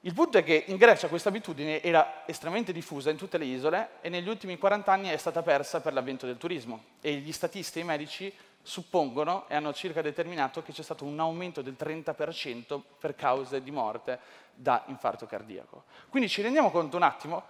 Il 0.00 0.12
punto 0.12 0.36
è 0.36 0.44
che 0.44 0.64
in 0.66 0.76
Grecia 0.76 1.08
questa 1.08 1.30
abitudine 1.30 1.82
era 1.82 2.26
estremamente 2.26 2.72
diffusa 2.72 3.08
in 3.08 3.16
tutte 3.16 3.38
le 3.38 3.46
isole 3.46 3.88
e 4.02 4.10
negli 4.10 4.28
ultimi 4.28 4.58
40 4.58 4.92
anni 4.92 5.08
è 5.08 5.16
stata 5.16 5.40
persa 5.40 5.80
per 5.80 5.94
l'avvento 5.94 6.26
del 6.26 6.36
turismo 6.36 6.84
e 7.00 7.14
gli 7.14 7.32
statisti 7.32 7.78
e 7.78 7.82
i 7.82 7.86
medici 7.86 8.30
suppongono 8.66 9.46
e 9.48 9.54
hanno 9.54 9.74
circa 9.74 10.00
determinato 10.00 10.62
che 10.62 10.72
c'è 10.72 10.82
stato 10.82 11.04
un 11.04 11.20
aumento 11.20 11.60
del 11.60 11.76
30% 11.78 12.80
per 12.98 13.14
cause 13.14 13.62
di 13.62 13.70
morte 13.70 14.18
da 14.54 14.82
infarto 14.86 15.26
cardiaco. 15.26 15.84
Quindi 16.08 16.30
ci 16.30 16.40
rendiamo 16.40 16.70
conto 16.70 16.96
un 16.96 17.02
attimo, 17.02 17.42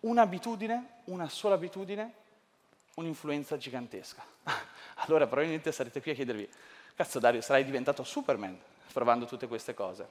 un'abitudine, 0.00 1.02
una 1.04 1.28
sola 1.28 1.56
abitudine, 1.56 2.12
un'influenza 2.94 3.58
gigantesca. 3.58 4.24
allora 5.04 5.26
probabilmente 5.26 5.72
sarete 5.72 6.00
qui 6.00 6.12
a 6.12 6.14
chiedervi, 6.14 6.48
cazzo 6.94 7.18
Dario, 7.18 7.42
sarai 7.42 7.64
diventato 7.64 8.02
Superman 8.02 8.58
provando 8.94 9.26
tutte 9.26 9.46
queste 9.46 9.74
cose. 9.74 10.08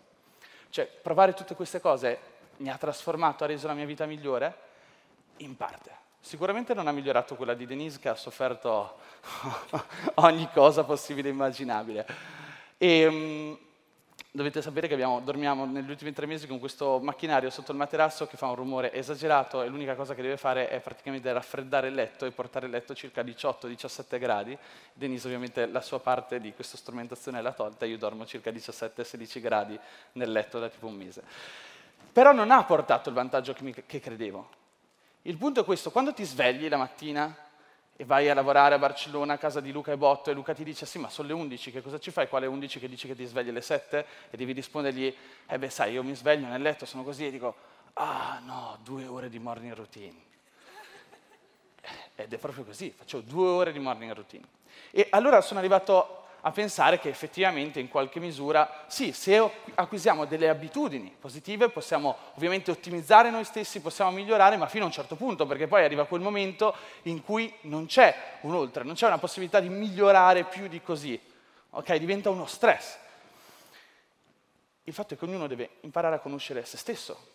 Cioè, 0.69 0.85
provare 0.85 1.33
tutte 1.33 1.55
queste 1.55 1.81
cose 1.81 2.19
mi 2.57 2.69
ha 2.69 2.77
trasformato, 2.77 3.43
ha 3.43 3.47
reso 3.47 3.65
la 3.65 3.73
mia 3.73 3.85
vita 3.85 4.05
migliore? 4.05 4.55
In 5.37 5.57
parte. 5.57 6.04
Sicuramente 6.25 6.73
non 6.73 6.87
ha 6.87 6.91
migliorato 6.91 7.35
quella 7.35 7.53
di 7.53 7.67
Denise 7.67 7.99
che 7.99 8.09
ha 8.09 8.15
sofferto 8.15 8.97
ogni 10.15 10.49
cosa 10.51 10.83
possibile 10.83 11.29
e 11.29 11.31
immaginabile. 11.31 12.07
E, 12.79 13.05
um, 13.05 13.57
dovete 14.31 14.59
sapere 14.63 14.87
che 14.87 14.95
abbiamo, 14.95 15.19
dormiamo 15.19 15.67
negli 15.67 15.87
ultimi 15.87 16.13
tre 16.13 16.25
mesi 16.25 16.47
con 16.47 16.57
questo 16.57 16.97
macchinario 16.99 17.51
sotto 17.51 17.71
il 17.71 17.77
materasso 17.77 18.25
che 18.25 18.37
fa 18.37 18.47
un 18.47 18.55
rumore 18.55 18.91
esagerato 18.91 19.61
e 19.61 19.67
l'unica 19.67 19.93
cosa 19.93 20.15
che 20.15 20.23
deve 20.23 20.37
fare 20.37 20.67
è 20.67 20.79
praticamente 20.79 21.31
raffreddare 21.31 21.89
il 21.89 21.93
letto 21.93 22.25
e 22.25 22.31
portare 22.31 22.65
il 22.65 22.71
letto 22.71 22.93
a 22.93 22.95
circa 22.95 23.21
18-17 23.21 24.17
gradi. 24.17 24.57
Denise 24.93 25.27
ovviamente 25.27 25.67
la 25.67 25.81
sua 25.81 25.99
parte 25.99 26.39
di 26.39 26.53
questa 26.55 26.75
strumentazione 26.75 27.39
l'ha 27.39 27.53
tolta, 27.53 27.85
io 27.85 27.99
dormo 27.99 28.25
circa 28.25 28.49
17-16 28.49 29.39
gradi 29.39 29.79
nel 30.13 30.31
letto 30.31 30.57
da 30.57 30.69
tipo 30.69 30.87
un 30.87 30.95
mese. 30.95 31.21
Però 32.11 32.31
non 32.31 32.49
ha 32.49 32.63
portato 32.63 33.09
il 33.09 33.15
vantaggio 33.15 33.53
che, 33.53 33.63
mi, 33.63 33.75
che 33.85 33.99
credevo. 33.99 34.63
Il 35.27 35.37
punto 35.37 35.61
è 35.61 35.63
questo, 35.63 35.89
quando 35.89 36.13
ti 36.13 36.23
svegli 36.23 36.69
la 36.69 36.77
mattina 36.77 37.35
e 37.95 38.05
vai 38.05 38.29
a 38.29 38.35
lavorare 38.35 38.75
a 38.75 38.77
Barcellona 38.77 39.33
a 39.33 39.37
casa 39.39 39.59
di 39.59 39.71
Luca 39.71 39.91
e 39.91 39.97
Botto 39.97 40.29
e 40.29 40.33
Luca 40.33 40.53
ti 40.53 40.63
dice 40.63 40.85
sì 40.85 40.99
ma 40.99 41.09
sono 41.09 41.29
le 41.29 41.33
11 41.33 41.71
che 41.71 41.81
cosa 41.81 41.97
ci 41.97 42.11
fai? 42.11 42.27
Quale 42.27 42.45
11 42.45 42.79
che 42.79 42.87
dici 42.87 43.07
che 43.07 43.15
ti 43.15 43.25
svegli 43.25 43.49
alle 43.49 43.61
7? 43.61 44.05
E 44.29 44.37
devi 44.37 44.51
rispondergli 44.51 45.15
eh 45.47 45.57
beh 45.57 45.69
sai 45.69 45.93
io 45.93 46.03
mi 46.03 46.13
sveglio 46.13 46.45
nel 46.45 46.61
letto 46.61 46.85
sono 46.85 47.03
così 47.03 47.25
e 47.25 47.31
dico 47.31 47.55
ah 47.93 48.39
no 48.43 48.77
due 48.83 49.07
ore 49.07 49.29
di 49.29 49.39
morning 49.39 49.73
routine 49.73 50.13
ed 52.15 52.33
è 52.33 52.37
proprio 52.37 52.65
così 52.65 52.91
faccio 52.91 53.21
due 53.21 53.47
ore 53.47 53.71
di 53.71 53.79
morning 53.79 54.11
routine 54.11 54.45
e 54.91 55.07
allora 55.11 55.39
sono 55.41 55.59
arrivato 55.59 56.24
a 56.47 56.51
pensare 56.51 56.99
che 56.99 57.09
effettivamente 57.09 57.79
in 57.79 57.89
qualche 57.89 58.19
misura, 58.19 58.83
sì, 58.85 59.13
se 59.13 59.49
acquisiamo 59.73 60.25
delle 60.25 60.47
abitudini 60.47 61.15
positive 61.19 61.69
possiamo 61.69 62.15
ovviamente 62.35 62.69
ottimizzare 62.69 63.31
noi 63.31 63.43
stessi, 63.43 63.81
possiamo 63.81 64.11
migliorare, 64.11 64.55
ma 64.55 64.67
fino 64.67 64.83
a 64.83 64.87
un 64.87 64.93
certo 64.93 65.15
punto, 65.15 65.47
perché 65.47 65.65
poi 65.65 65.83
arriva 65.83 66.05
quel 66.05 66.21
momento 66.21 66.75
in 67.03 67.23
cui 67.23 67.51
non 67.61 67.87
c'è 67.87 68.15
un 68.41 68.53
oltre, 68.53 68.83
non 68.83 68.93
c'è 68.93 69.07
una 69.07 69.17
possibilità 69.17 69.59
di 69.59 69.69
migliorare 69.69 70.43
più 70.43 70.67
di 70.67 70.83
così, 70.83 71.19
ok? 71.71 71.95
Diventa 71.95 72.29
uno 72.29 72.45
stress. 72.45 72.95
Il 74.83 74.93
fatto 74.93 75.15
è 75.15 75.17
che 75.17 75.25
ognuno 75.25 75.47
deve 75.47 75.77
imparare 75.79 76.17
a 76.17 76.19
conoscere 76.19 76.63
se 76.63 76.77
stesso, 76.77 77.34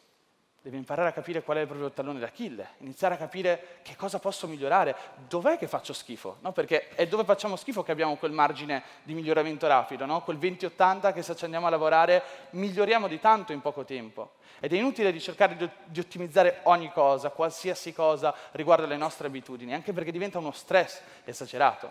Deve 0.63 0.77
imparare 0.77 1.09
a 1.09 1.13
capire 1.13 1.43
qual 1.43 1.57
è 1.57 1.61
il 1.61 1.67
proprio 1.67 1.91
tallone 1.91 2.19
d'Achille, 2.19 2.69
iniziare 2.81 3.15
a 3.15 3.17
capire 3.17 3.79
che 3.81 3.97
cosa 3.97 4.19
posso 4.19 4.47
migliorare, 4.47 4.95
dov'è 5.27 5.57
che 5.57 5.67
faccio 5.67 5.95
schifo, 5.95 6.37
no? 6.41 6.53
perché 6.53 6.89
è 6.91 7.09
dove 7.09 7.25
facciamo 7.25 7.57
schifo 7.57 7.83
che 7.83 7.93
abbiamo 7.93 8.17
quel 8.17 8.33
margine 8.33 8.83
di 9.03 9.15
miglioramento 9.15 9.67
rapido, 9.67 10.05
no? 10.05 10.21
quel 10.21 10.37
20-80 10.37 11.15
che 11.15 11.23
se 11.23 11.35
ci 11.35 11.45
andiamo 11.45 11.67
a 11.67 11.71
lavorare 11.71 12.23
miglioriamo 12.51 13.09
di 13.09 13.19
tanto 13.19 13.53
in 13.53 13.63
poco 13.63 13.85
tempo. 13.87 14.33
Ed 14.61 14.75
è 14.75 14.77
inutile 14.77 15.13
di 15.13 15.21
cercare 15.21 15.57
di, 15.57 15.67
di 15.87 15.99
ottimizzare 15.99 16.61
ogni 16.65 16.93
cosa, 16.93 17.31
qualsiasi 17.31 17.95
cosa 17.95 18.35
riguardo 18.51 18.85
alle 18.85 18.99
nostre 18.99 19.29
abitudini, 19.29 19.73
anche 19.73 19.95
perché 19.95 20.13
diventa 20.13 20.37
uno 20.37 20.53
stress 20.53 21.01
esagerato. 21.25 21.91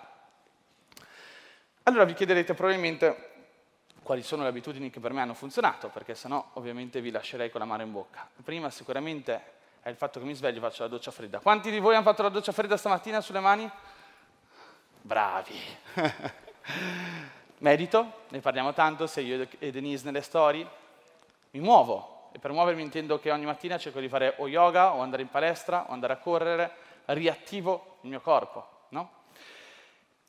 Allora 1.84 2.04
vi 2.04 2.14
chiederete 2.14 2.54
probabilmente 2.54 3.29
quali 4.10 4.24
sono 4.24 4.42
le 4.42 4.50
abitudini 4.50 4.90
che 4.90 5.00
per 5.00 5.14
me 5.14 5.22
hanno 5.22 5.36
funzionato, 5.36 5.90
perché 5.90 6.16
sennò 6.16 6.44
ovviamente 6.54 7.00
vi 7.00 7.12
lascerei 7.12 7.52
con 7.52 7.60
la 7.60 7.68
mano 7.68 7.84
in 7.84 7.92
bocca. 7.92 8.28
Prima 8.44 8.72
sicuramente 8.72 9.44
è 9.84 9.90
il 9.90 9.96
fatto 9.96 10.20
che 10.20 10.26
mi 10.26 10.34
sveglio 10.34 10.58
e 10.58 10.62
faccio 10.62 10.82
la 10.82 10.90
doccia 10.90 11.12
fredda. 11.12 11.38
Quanti 11.38 11.70
di 11.70 11.78
voi 11.78 11.94
hanno 11.94 12.06
fatto 12.06 12.24
la 12.24 12.30
doccia 12.30 12.52
fredda 12.52 12.76
stamattina 12.76 13.22
sulle 13.22 13.40
mani? 13.40 13.70
Bravi! 15.00 15.62
Medito, 17.60 18.22
ne 18.30 18.40
parliamo 18.40 18.74
tanto, 18.74 19.06
se 19.06 19.22
io 19.22 19.48
e 19.60 19.70
Denise 19.70 20.06
nelle 20.06 20.24
storie. 20.24 20.68
Mi 21.52 21.60
muovo, 21.60 22.32
e 22.32 22.40
per 22.40 22.52
muovermi 22.52 22.82
intendo 22.82 23.20
che 23.20 23.30
ogni 23.30 23.46
mattina 23.46 23.78
cerco 23.78 24.00
di 24.00 24.10
fare 24.10 24.34
o 24.38 24.48
yoga, 24.48 24.96
o 24.96 25.02
andare 25.02 25.22
in 25.22 25.30
palestra, 25.30 25.86
o 25.88 25.94
andare 25.94 26.14
a 26.14 26.18
correre, 26.18 26.72
riattivo 27.06 27.98
il 28.02 28.10
mio 28.10 28.22
corpo, 28.22 28.86
no? 28.90 29.12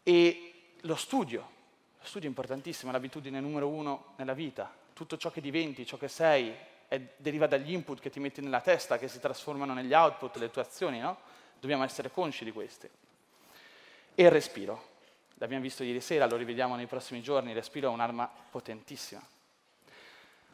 E 0.03 0.75
lo 0.83 0.97
studio, 0.97 1.59
lo 2.01 2.07
studio 2.07 2.29
è 2.29 2.31
importantissimo, 2.31 2.91
è 2.91 2.95
l'abitudine 2.95 3.41
numero 3.41 3.69
uno 3.69 4.15
nella 4.17 4.33
vita. 4.33 4.73
Tutto 4.95 5.19
ciò 5.19 5.31
che 5.31 5.43
diventi, 5.43 5.85
ciò 5.85 5.99
che 5.99 6.09
sei, 6.09 6.55
è, 6.89 7.01
deriva 7.17 7.47
dagli 7.47 7.73
input 7.73 8.01
che 8.01 8.09
ti 8.09 8.19
metti 8.21 8.41
nella 8.41 8.63
testa, 8.63 8.99
che 8.99 9.07
si 9.07 9.21
trasformano 9.21 9.75
negli 9.75 9.93
output, 9.93 10.37
le 10.37 10.51
tue 10.51 10.63
azioni, 10.63 10.99
no? 10.99 11.19
Dobbiamo 11.61 11.85
essere 11.85 12.11
consci 12.11 12.45
di 12.45 12.53
questi. 12.53 12.89
E 14.15 14.23
il 14.23 14.31
respiro. 14.31 14.89
L'abbiamo 15.35 15.63
visto 15.63 15.83
ieri 15.85 16.01
sera, 16.01 16.27
lo 16.27 16.37
rivediamo 16.37 16.75
nei 16.75 16.87
prossimi 16.87 17.21
giorni, 17.21 17.51
il 17.51 17.57
respiro 17.57 17.91
è 17.91 17.93
un'arma 17.93 18.31
potentissima. 18.51 19.23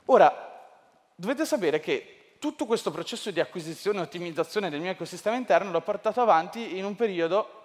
Ora, 0.06 0.68
dovete 1.14 1.46
sapere 1.46 1.78
che 1.78 2.34
tutto 2.40 2.66
questo 2.66 2.90
processo 2.90 3.30
di 3.30 3.40
acquisizione 3.40 3.98
e 3.98 4.02
ottimizzazione 4.02 4.68
del 4.68 4.80
mio 4.80 4.90
ecosistema 4.90 5.36
interno 5.36 5.70
l'ho 5.70 5.80
portato 5.80 6.20
avanti 6.20 6.76
in 6.76 6.84
un 6.84 6.94
periodo 6.96 7.64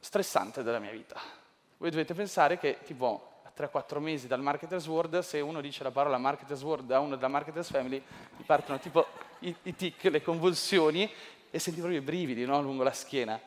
stressante 0.00 0.62
della 0.62 0.78
mia 0.78 0.92
vita 0.92 1.38
voi 1.80 1.88
dovete 1.88 2.12
pensare 2.12 2.58
che 2.58 2.80
tipo 2.84 3.40
a 3.42 3.52
3-4 3.56 4.00
mesi 4.00 4.26
dal 4.26 4.42
Marketers 4.42 4.86
World, 4.86 5.20
se 5.20 5.40
uno 5.40 5.62
dice 5.62 5.82
la 5.82 5.90
parola 5.90 6.18
Marketers 6.18 6.62
World 6.62 6.90
a 6.90 6.98
uno 6.98 7.16
della 7.16 7.28
Marketers 7.28 7.70
Family, 7.70 8.02
gli 8.36 8.42
partono 8.42 8.78
tipo 8.78 9.06
i, 9.40 9.54
i 9.62 9.74
tic, 9.74 10.04
le 10.04 10.20
convulsioni 10.20 11.10
e 11.50 11.58
senti 11.58 11.80
proprio 11.80 12.00
i 12.00 12.02
brividi 12.02 12.44
no? 12.44 12.60
lungo 12.60 12.82
la 12.82 12.92
schiena. 12.92 13.40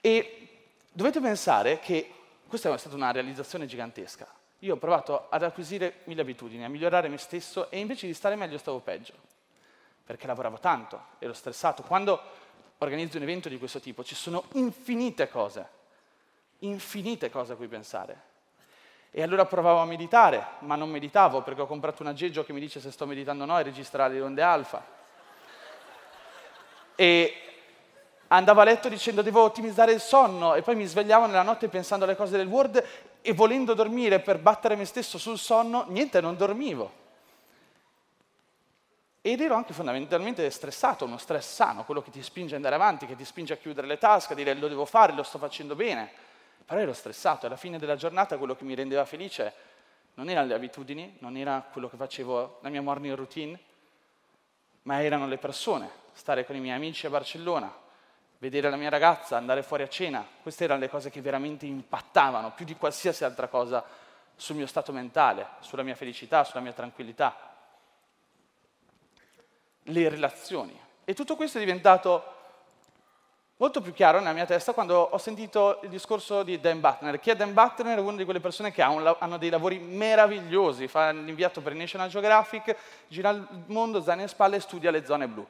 E 0.00 0.48
dovete 0.90 1.20
pensare 1.20 1.78
che 1.78 2.12
questa 2.48 2.74
è 2.74 2.76
stata 2.76 2.96
una 2.96 3.12
realizzazione 3.12 3.66
gigantesca. 3.66 4.26
Io 4.58 4.74
ho 4.74 4.78
provato 4.78 5.28
ad 5.28 5.44
acquisire 5.44 6.00
mille 6.04 6.22
abitudini, 6.22 6.64
a 6.64 6.68
migliorare 6.68 7.06
me 7.06 7.18
stesso 7.18 7.70
e 7.70 7.78
invece 7.78 8.08
di 8.08 8.14
stare 8.14 8.34
meglio 8.34 8.58
stavo 8.58 8.80
peggio, 8.80 9.12
perché 10.04 10.26
lavoravo 10.26 10.58
tanto, 10.58 11.00
ero 11.20 11.34
stressato. 11.34 11.84
Quando 11.84 12.20
organizzo 12.78 13.16
un 13.16 13.22
evento 13.22 13.48
di 13.48 13.58
questo 13.58 13.78
tipo 13.78 14.02
ci 14.02 14.16
sono 14.16 14.42
infinite 14.54 15.28
cose 15.28 15.78
infinite 16.60 17.30
cose 17.30 17.52
a 17.52 17.56
cui 17.56 17.68
pensare. 17.68 18.28
E 19.10 19.22
allora 19.22 19.44
provavo 19.44 19.80
a 19.80 19.84
meditare, 19.84 20.44
ma 20.60 20.76
non 20.76 20.88
meditavo 20.88 21.42
perché 21.42 21.62
ho 21.62 21.66
comprato 21.66 22.02
un 22.02 22.08
aggeggio 22.08 22.44
che 22.44 22.52
mi 22.52 22.60
dice 22.60 22.80
se 22.80 22.90
sto 22.90 23.06
meditando 23.06 23.42
o 23.42 23.46
no 23.46 23.58
e 23.58 23.62
registra 23.62 24.06
le 24.06 24.20
onde 24.20 24.42
alfa. 24.42 24.84
E 26.94 27.34
andavo 28.28 28.60
a 28.60 28.64
letto 28.64 28.88
dicendo 28.88 29.22
devo 29.22 29.42
ottimizzare 29.42 29.92
il 29.92 30.00
sonno 30.00 30.54
e 30.54 30.62
poi 30.62 30.76
mi 30.76 30.84
svegliavo 30.84 31.26
nella 31.26 31.42
notte 31.42 31.68
pensando 31.68 32.04
alle 32.04 32.14
cose 32.14 32.36
del 32.36 32.46
Word 32.46 32.84
e 33.20 33.32
volendo 33.32 33.74
dormire 33.74 34.20
per 34.20 34.38
battere 34.38 34.76
me 34.76 34.84
stesso 34.84 35.18
sul 35.18 35.38
sonno, 35.38 35.86
niente, 35.88 36.20
non 36.20 36.36
dormivo. 36.36 36.98
Ed 39.22 39.40
ero 39.40 39.54
anche 39.54 39.74
fondamentalmente 39.74 40.48
stressato, 40.50 41.04
uno 41.04 41.18
stress 41.18 41.52
sano, 41.52 41.84
quello 41.84 42.00
che 42.00 42.10
ti 42.10 42.22
spinge 42.22 42.54
ad 42.54 42.64
andare 42.64 42.76
avanti, 42.76 43.06
che 43.06 43.16
ti 43.16 43.24
spinge 43.24 43.52
a 43.52 43.56
chiudere 43.56 43.86
le 43.86 43.98
tasche, 43.98 44.32
a 44.32 44.36
dire 44.36 44.54
lo 44.54 44.68
devo 44.68 44.86
fare, 44.86 45.12
lo 45.12 45.22
sto 45.22 45.38
facendo 45.38 45.74
bene. 45.74 46.28
Però 46.70 46.82
ero 46.82 46.92
stressato, 46.92 47.46
alla 47.46 47.56
fine 47.56 47.80
della 47.80 47.96
giornata 47.96 48.38
quello 48.38 48.54
che 48.54 48.62
mi 48.62 48.76
rendeva 48.76 49.04
felice 49.04 49.52
non 50.14 50.28
erano 50.28 50.46
le 50.46 50.54
abitudini, 50.54 51.16
non 51.18 51.36
era 51.36 51.66
quello 51.68 51.88
che 51.88 51.96
facevo, 51.96 52.60
la 52.62 52.68
mia 52.68 52.80
morning 52.80 53.12
routine, 53.16 53.58
ma 54.82 55.02
erano 55.02 55.26
le 55.26 55.36
persone, 55.36 55.90
stare 56.12 56.46
con 56.46 56.54
i 56.54 56.60
miei 56.60 56.76
amici 56.76 57.06
a 57.06 57.10
Barcellona, 57.10 57.76
vedere 58.38 58.70
la 58.70 58.76
mia 58.76 58.88
ragazza, 58.88 59.36
andare 59.36 59.64
fuori 59.64 59.82
a 59.82 59.88
cena. 59.88 60.24
Queste 60.42 60.62
erano 60.62 60.78
le 60.78 60.88
cose 60.88 61.10
che 61.10 61.20
veramente 61.20 61.66
impattavano 61.66 62.52
più 62.52 62.64
di 62.64 62.76
qualsiasi 62.76 63.24
altra 63.24 63.48
cosa 63.48 63.84
sul 64.36 64.54
mio 64.54 64.68
stato 64.68 64.92
mentale, 64.92 65.48
sulla 65.58 65.82
mia 65.82 65.96
felicità, 65.96 66.44
sulla 66.44 66.62
mia 66.62 66.72
tranquillità. 66.72 67.36
Le 69.82 70.08
relazioni. 70.08 70.80
E 71.04 71.14
tutto 71.14 71.34
questo 71.34 71.58
è 71.58 71.60
diventato 71.60 72.39
molto 73.60 73.82
più 73.82 73.92
chiaro 73.92 74.18
nella 74.18 74.32
mia 74.32 74.46
testa 74.46 74.72
quando 74.72 74.98
ho 74.98 75.18
sentito 75.18 75.80
il 75.82 75.90
discorso 75.90 76.42
di 76.42 76.58
Dan 76.60 76.80
Butner. 76.80 77.20
Chi 77.20 77.28
è 77.28 77.36
Dan 77.36 77.52
Butner 77.52 77.98
è 77.98 78.00
una 78.00 78.16
di 78.16 78.24
quelle 78.24 78.40
persone 78.40 78.72
che 78.72 78.80
ha 78.80 78.88
un, 78.88 79.16
hanno 79.18 79.36
dei 79.36 79.50
lavori 79.50 79.78
meravigliosi, 79.78 80.88
fa 80.88 81.10
l'inviato 81.10 81.60
per 81.60 81.74
National 81.74 82.08
Geographic, 82.08 82.74
gira 83.08 83.28
il 83.28 83.46
mondo, 83.66 84.00
zaino 84.00 84.22
in 84.22 84.28
spalle 84.28 84.56
e 84.56 84.60
studia 84.60 84.90
le 84.90 85.04
zone 85.04 85.28
blu. 85.28 85.46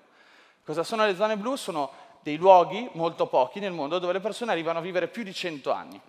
Cosa 0.64 0.82
sono 0.82 1.06
le 1.06 1.14
zone 1.14 1.36
blu? 1.36 1.54
Sono 1.54 1.92
dei 2.20 2.36
luoghi, 2.36 2.88
molto 2.94 3.26
pochi 3.26 3.60
nel 3.60 3.72
mondo, 3.72 4.00
dove 4.00 4.12
le 4.14 4.20
persone 4.20 4.50
arrivano 4.50 4.80
a 4.80 4.82
vivere 4.82 5.06
più 5.06 5.22
di 5.22 5.32
100 5.32 5.70
anni. 5.70 6.00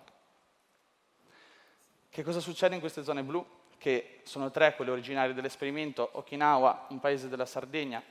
Che 2.10 2.22
cosa 2.24 2.40
succede 2.40 2.74
in 2.74 2.80
queste 2.80 3.04
zone 3.04 3.22
blu? 3.22 3.46
Che 3.78 4.22
sono 4.24 4.50
tre 4.50 4.74
quelle 4.74 4.90
originarie 4.90 5.34
dell'esperimento, 5.34 6.08
Okinawa, 6.14 6.86
un 6.88 6.98
paese 6.98 7.28
della 7.28 7.46
Sardegna, 7.46 8.02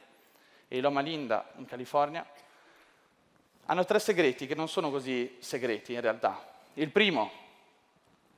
e 0.69 0.79
Loma 0.79 1.01
Linda, 1.01 1.45
in 1.57 1.65
California, 1.65 2.25
hanno 3.65 3.85
tre 3.85 3.99
segreti 3.99 4.47
che 4.47 4.55
non 4.55 4.67
sono 4.67 4.89
così 4.89 5.37
segreti 5.39 5.93
in 5.93 6.01
realtà. 6.01 6.49
Il 6.73 6.89
primo, 6.89 7.31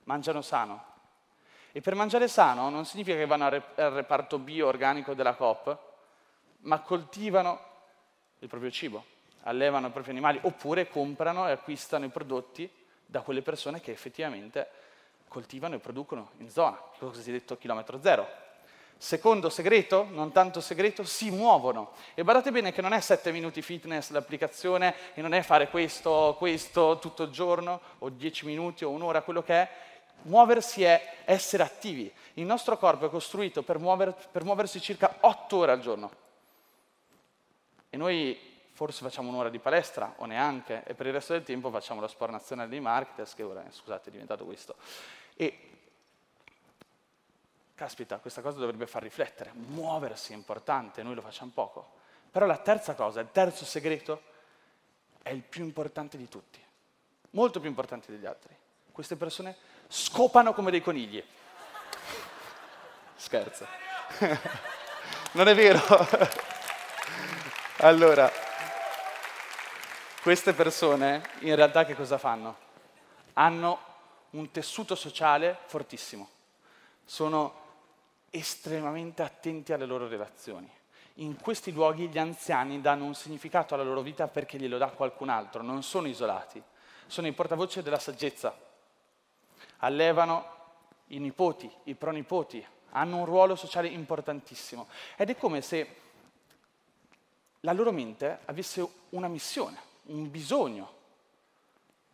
mangiano 0.03 0.41
sano. 0.41 0.91
E 1.71 1.81
per 1.81 1.95
mangiare 1.95 2.27
sano 2.27 2.69
non 2.69 2.85
significa 2.85 3.17
che 3.17 3.25
vanno 3.25 3.45
al 3.45 3.63
reparto 3.91 4.37
bio-organico 4.37 5.13
della 5.13 5.33
COP, 5.33 5.77
ma 6.61 6.79
coltivano 6.81 7.71
il 8.39 8.47
proprio 8.47 8.69
cibo, 8.69 9.03
allevano 9.43 9.87
i 9.87 9.91
propri 9.91 10.11
animali, 10.11 10.39
oppure 10.43 10.87
comprano 10.87 11.47
e 11.47 11.51
acquistano 11.51 12.05
i 12.05 12.09
prodotti 12.09 12.69
da 13.05 13.21
quelle 13.21 13.41
persone 13.41 13.81
che 13.81 13.91
effettivamente 13.91 14.69
coltivano 15.27 15.75
e 15.75 15.79
producono 15.79 16.31
in 16.37 16.49
zona, 16.49 16.79
il 16.93 16.99
cosiddetto 16.99 17.57
chilometro 17.57 17.99
zero. 18.01 18.42
Secondo 19.03 19.49
segreto, 19.49 20.07
non 20.09 20.31
tanto 20.31 20.61
segreto, 20.61 21.03
si 21.03 21.29
muovono. 21.29 21.91
E 22.13 22.21
guardate 22.23 22.51
bene 22.51 22.71
che 22.71 22.81
non 22.81 22.93
è 22.93 23.01
7 23.01 23.33
minuti 23.33 23.61
fitness 23.61 24.11
l'applicazione 24.11 24.95
e 25.13 25.21
non 25.21 25.33
è 25.33 25.41
fare 25.41 25.67
questo, 25.67 26.35
questo 26.37 26.99
tutto 26.99 27.23
il 27.23 27.29
giorno 27.29 27.81
o 27.99 28.07
10 28.07 28.45
minuti 28.45 28.85
o 28.85 28.91
un'ora, 28.91 29.21
quello 29.21 29.43
che 29.43 29.53
è. 29.55 29.69
Muoversi 30.21 30.83
è 30.83 31.15
essere 31.25 31.63
attivi. 31.63 32.09
Il 32.35 32.45
nostro 32.45 32.77
corpo 32.77 33.07
è 33.07 33.09
costruito 33.09 33.61
per, 33.61 33.77
muover, 33.77 34.15
per 34.31 34.45
muoversi 34.45 34.79
circa 34.79 35.17
8 35.19 35.57
ore 35.57 35.71
al 35.73 35.81
giorno. 35.81 36.11
E 37.89 37.97
noi 37.97 38.39
forse 38.71 39.03
facciamo 39.03 39.27
un'ora 39.27 39.49
di 39.49 39.59
palestra 39.59 40.13
o 40.15 40.25
neanche, 40.25 40.81
e 40.85 40.93
per 40.93 41.07
il 41.07 41.11
resto 41.11 41.33
del 41.33 41.43
tempo 41.43 41.69
facciamo 41.71 41.99
lo 41.99 42.07
sport 42.07 42.31
nazionale 42.31 42.69
dei 42.69 42.79
marketers, 42.79 43.33
che 43.33 43.43
ora, 43.43 43.65
scusate, 43.69 44.07
è 44.07 44.11
diventato 44.13 44.45
questo. 44.45 44.75
E 45.35 45.72
Caspita, 47.83 48.19
questa 48.19 48.39
cosa 48.39 48.59
dovrebbe 48.59 48.87
far 48.87 49.01
riflettere. 49.01 49.51
Muoversi 49.51 50.31
è 50.31 50.35
importante, 50.37 51.03
noi 51.03 51.15
lo 51.15 51.21
facciamo 51.21 51.51
poco. 51.53 51.95
Però 52.31 52.45
la 52.45 52.55
terza 52.55 52.93
cosa, 52.93 53.19
il 53.19 53.27
terzo 53.29 53.65
segreto, 53.65 54.21
è 55.21 55.31
il 55.31 55.41
più 55.41 55.65
importante 55.65 56.15
di 56.15 56.29
tutti. 56.29 56.63
Molto 57.31 57.59
più 57.59 57.67
importante 57.67 58.09
degli 58.09 58.25
altri. 58.25 58.55
Queste 58.89 59.17
persone 59.17 59.57
scopano 59.89 60.53
come 60.53 60.71
dei 60.71 60.81
conigli. 60.81 61.21
Scherzo. 63.15 63.67
non 65.33 65.49
è 65.49 65.53
vero? 65.53 65.81
allora, 67.83 68.31
queste 70.21 70.53
persone 70.53 71.21
in 71.39 71.53
realtà 71.53 71.83
che 71.83 71.95
cosa 71.95 72.17
fanno? 72.17 72.55
Hanno 73.33 73.77
un 74.29 74.51
tessuto 74.51 74.95
sociale 74.95 75.57
fortissimo. 75.65 76.29
Sono 77.03 77.59
estremamente 78.35 79.21
attenti 79.21 79.73
alle 79.73 79.85
loro 79.85 80.07
relazioni. 80.07 80.67
In 81.17 81.37
questi 81.39 81.71
luoghi 81.71 82.07
gli 82.07 82.17
anziani 82.17 82.81
danno 82.81 83.05
un 83.05 83.13
significato 83.13 83.75
alla 83.75 83.83
loro 83.83 84.01
vita 84.01 84.27
perché 84.27 84.57
glielo 84.57 84.79
dà 84.79 84.89
qualcun 84.89 85.29
altro, 85.29 85.61
non 85.61 85.83
sono 85.83 86.07
isolati, 86.07 86.61
sono 87.05 87.27
i 87.27 87.33
portavoce 87.33 87.83
della 87.83 87.99
saggezza. 87.99 88.57
Allevano 89.77 90.45
i 91.07 91.19
nipoti, 91.19 91.71
i 91.83 91.93
pronipoti, 91.93 92.65
hanno 92.91 93.17
un 93.17 93.25
ruolo 93.25 93.55
sociale 93.55 93.87
importantissimo 93.89 94.87
ed 95.15 95.29
è 95.29 95.37
come 95.37 95.61
se 95.61 95.95
la 97.59 97.73
loro 97.73 97.91
mente 97.91 98.39
avesse 98.45 98.87
una 99.09 99.27
missione, 99.27 99.77
un 100.05 100.31
bisogno. 100.31 101.01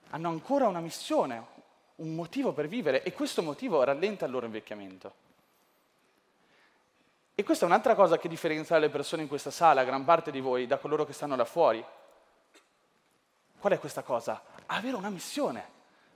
Hanno 0.09 0.27
ancora 0.27 0.67
una 0.67 0.81
missione, 0.81 1.45
un 1.97 2.13
motivo 2.13 2.51
per 2.51 2.67
vivere 2.67 3.03
e 3.03 3.13
questo 3.13 3.41
motivo 3.41 3.81
rallenta 3.83 4.25
il 4.25 4.31
loro 4.31 4.45
invecchiamento. 4.45 5.27
E 7.39 7.43
questa 7.45 7.63
è 7.63 7.69
un'altra 7.69 7.95
cosa 7.95 8.17
che 8.17 8.27
differenzia 8.27 8.77
le 8.79 8.89
persone 8.89 9.21
in 9.21 9.29
questa 9.29 9.49
sala, 9.49 9.85
gran 9.85 10.03
parte 10.03 10.29
di 10.29 10.41
voi, 10.41 10.67
da 10.67 10.77
coloro 10.77 11.05
che 11.05 11.13
stanno 11.13 11.37
là 11.37 11.45
fuori. 11.45 11.81
Qual 13.57 13.71
è 13.71 13.79
questa 13.79 14.01
cosa? 14.01 14.41
Avere 14.65 14.97
una 14.97 15.09
missione. 15.09 15.65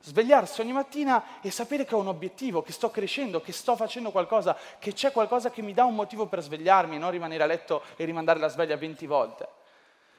Svegliarsi 0.01 0.59
ogni 0.59 0.73
mattina 0.73 1.39
e 1.39 1.49
sapere 1.49 1.86
che 1.86 1.95
ho 1.95 1.99
un 1.99 2.09
obiettivo, 2.09 2.62
che 2.62 2.73
sto 2.73 2.91
crescendo, 2.91 3.39
che 3.39 3.53
sto 3.53 3.77
facendo 3.77 4.12
qualcosa, 4.12 4.57
che 4.77 4.91
c'è 4.91 5.13
qualcosa 5.13 5.49
che 5.49 5.62
mi 5.62 5.73
dà 5.73 5.86
un 5.86 5.95
motivo 5.95 6.25
per 6.25 6.41
svegliarmi, 6.41 6.97
non 6.97 7.12
rimanere 7.12 7.43
a 7.43 7.45
letto 7.45 7.83
e 7.95 8.03
rimandare 8.03 8.39
la 8.39 8.49
sveglia 8.49 8.75
20 8.75 9.07
volte. 9.07 9.47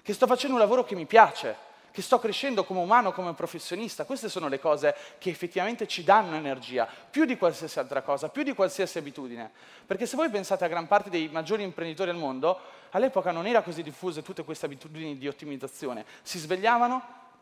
Che 0.01 0.13
sto 0.15 0.27
facendo 0.27 0.55
un 0.55 0.63
lavoro 0.63 0.85
che 0.85 0.95
mi 0.95 1.05
piace, 1.05 1.55
che 1.95 2.03
sto 2.03 2.19
crescendo 2.19 2.65
come 2.65 2.81
umano, 2.81 3.13
come 3.13 3.35
professionista. 3.35 4.05
Queste 4.05 4.29
sono 4.29 4.49
le 4.49 4.59
cose 4.59 4.97
che 5.17 5.31
effettivamente 5.31 5.87
ci 5.87 6.03
danno 6.03 6.35
energia, 6.35 6.89
più 7.09 7.25
di 7.25 7.37
qualsiasi 7.37 7.79
altra 7.79 8.03
cosa, 8.03 8.29
più 8.31 8.43
di 8.43 8.53
qualsiasi 8.53 8.99
abitudine. 8.99 9.53
Perché 9.87 10.05
se 10.05 10.17
voi 10.17 10.29
pensate 10.29 10.65
a 10.65 10.67
gran 10.67 10.89
parte 10.89 11.09
dei 11.09 11.29
maggiori 11.29 11.63
imprenditori 11.63 12.11
al 12.11 12.17
mondo, 12.17 12.59
all'epoca 12.91 13.31
non 13.31 13.47
era 13.47 13.63
così 13.63 13.85
diffuse 13.85 14.23
tutte 14.23 14.43
queste 14.43 14.67
abitudini 14.67 15.17
di 15.17 15.29
ottimizzazione. 15.29 16.05
Si 16.23 16.41
svegliavano, 16.41 17.01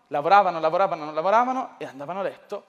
lavoravano, 0.09 0.61
lavoravano, 0.61 1.11
lavoravano 1.13 1.77
e 1.79 1.87
andavano 1.87 2.21
a 2.21 2.25
letto 2.25 2.67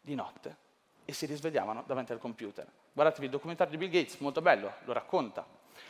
di 0.00 0.14
notte 0.14 0.56
e 1.04 1.12
si 1.12 1.26
risvegliavano 1.26 1.84
davanti 1.86 2.12
al 2.12 2.18
computer. 2.18 2.66
Guardatevi 2.94 3.26
il 3.26 3.30
documentario 3.30 3.76
di 3.76 3.86
Bill 3.86 3.92
Gates, 3.92 4.18
molto 4.20 4.40
bello, 4.40 4.72
lo 4.84 4.94
racconta. 4.94 5.44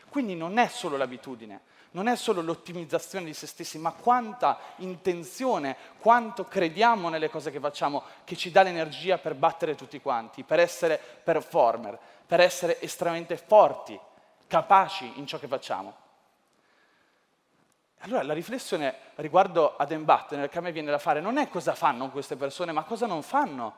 Quindi 0.09 0.35
non 0.35 0.59
è 0.59 0.69
solo 0.69 0.97
l'abitudine, 0.97 1.61
non 1.93 2.09
è 2.09 2.17
solo 2.17 2.41
l'ottimizzazione 2.41 3.25
di 3.25 3.35
se 3.35 3.47
stessi, 3.47 3.79
ma 3.79 3.93
quanta 3.93 4.59
intenzione, 4.77 5.77
quanto 5.99 6.45
crediamo 6.45 7.09
nelle 7.09 7.31
cose 7.31 7.51
che 7.51 7.61
facciamo, 7.61 8.03
che 8.25 8.37
ci 8.37 8.51
dà 8.51 8.63
l'energia 8.63 9.19
per 9.19 9.35
battere 9.35 9.75
tutti 9.75 10.01
quanti, 10.01 10.43
per 10.43 10.59
essere 10.59 11.01
performer, 11.23 11.99
per 12.27 12.41
essere 12.41 12.81
estremamente 12.81 13.37
forti, 13.37 13.99
capaci 14.47 15.13
in 15.17 15.27
ciò 15.27 15.39
che 15.39 15.47
facciamo. 15.47 16.03
Allora 18.05 18.23
la 18.23 18.35
riflessione 18.35 18.97
riguardo 19.15 19.77
ad 19.77 19.91
Embattener 19.91 20.51
che 20.51 20.59
a 20.59 20.61
me 20.61 20.73
viene 20.73 20.91
da 20.91 20.99
fare 20.99 21.21
non 21.21 21.39
è 21.39 21.49
cosa 21.49 21.75
fanno 21.75 22.11
queste 22.11 22.37
persone, 22.37 22.71
ma 22.73 22.83
cosa 22.83 23.07
non 23.07 23.23
fanno. 23.23 23.73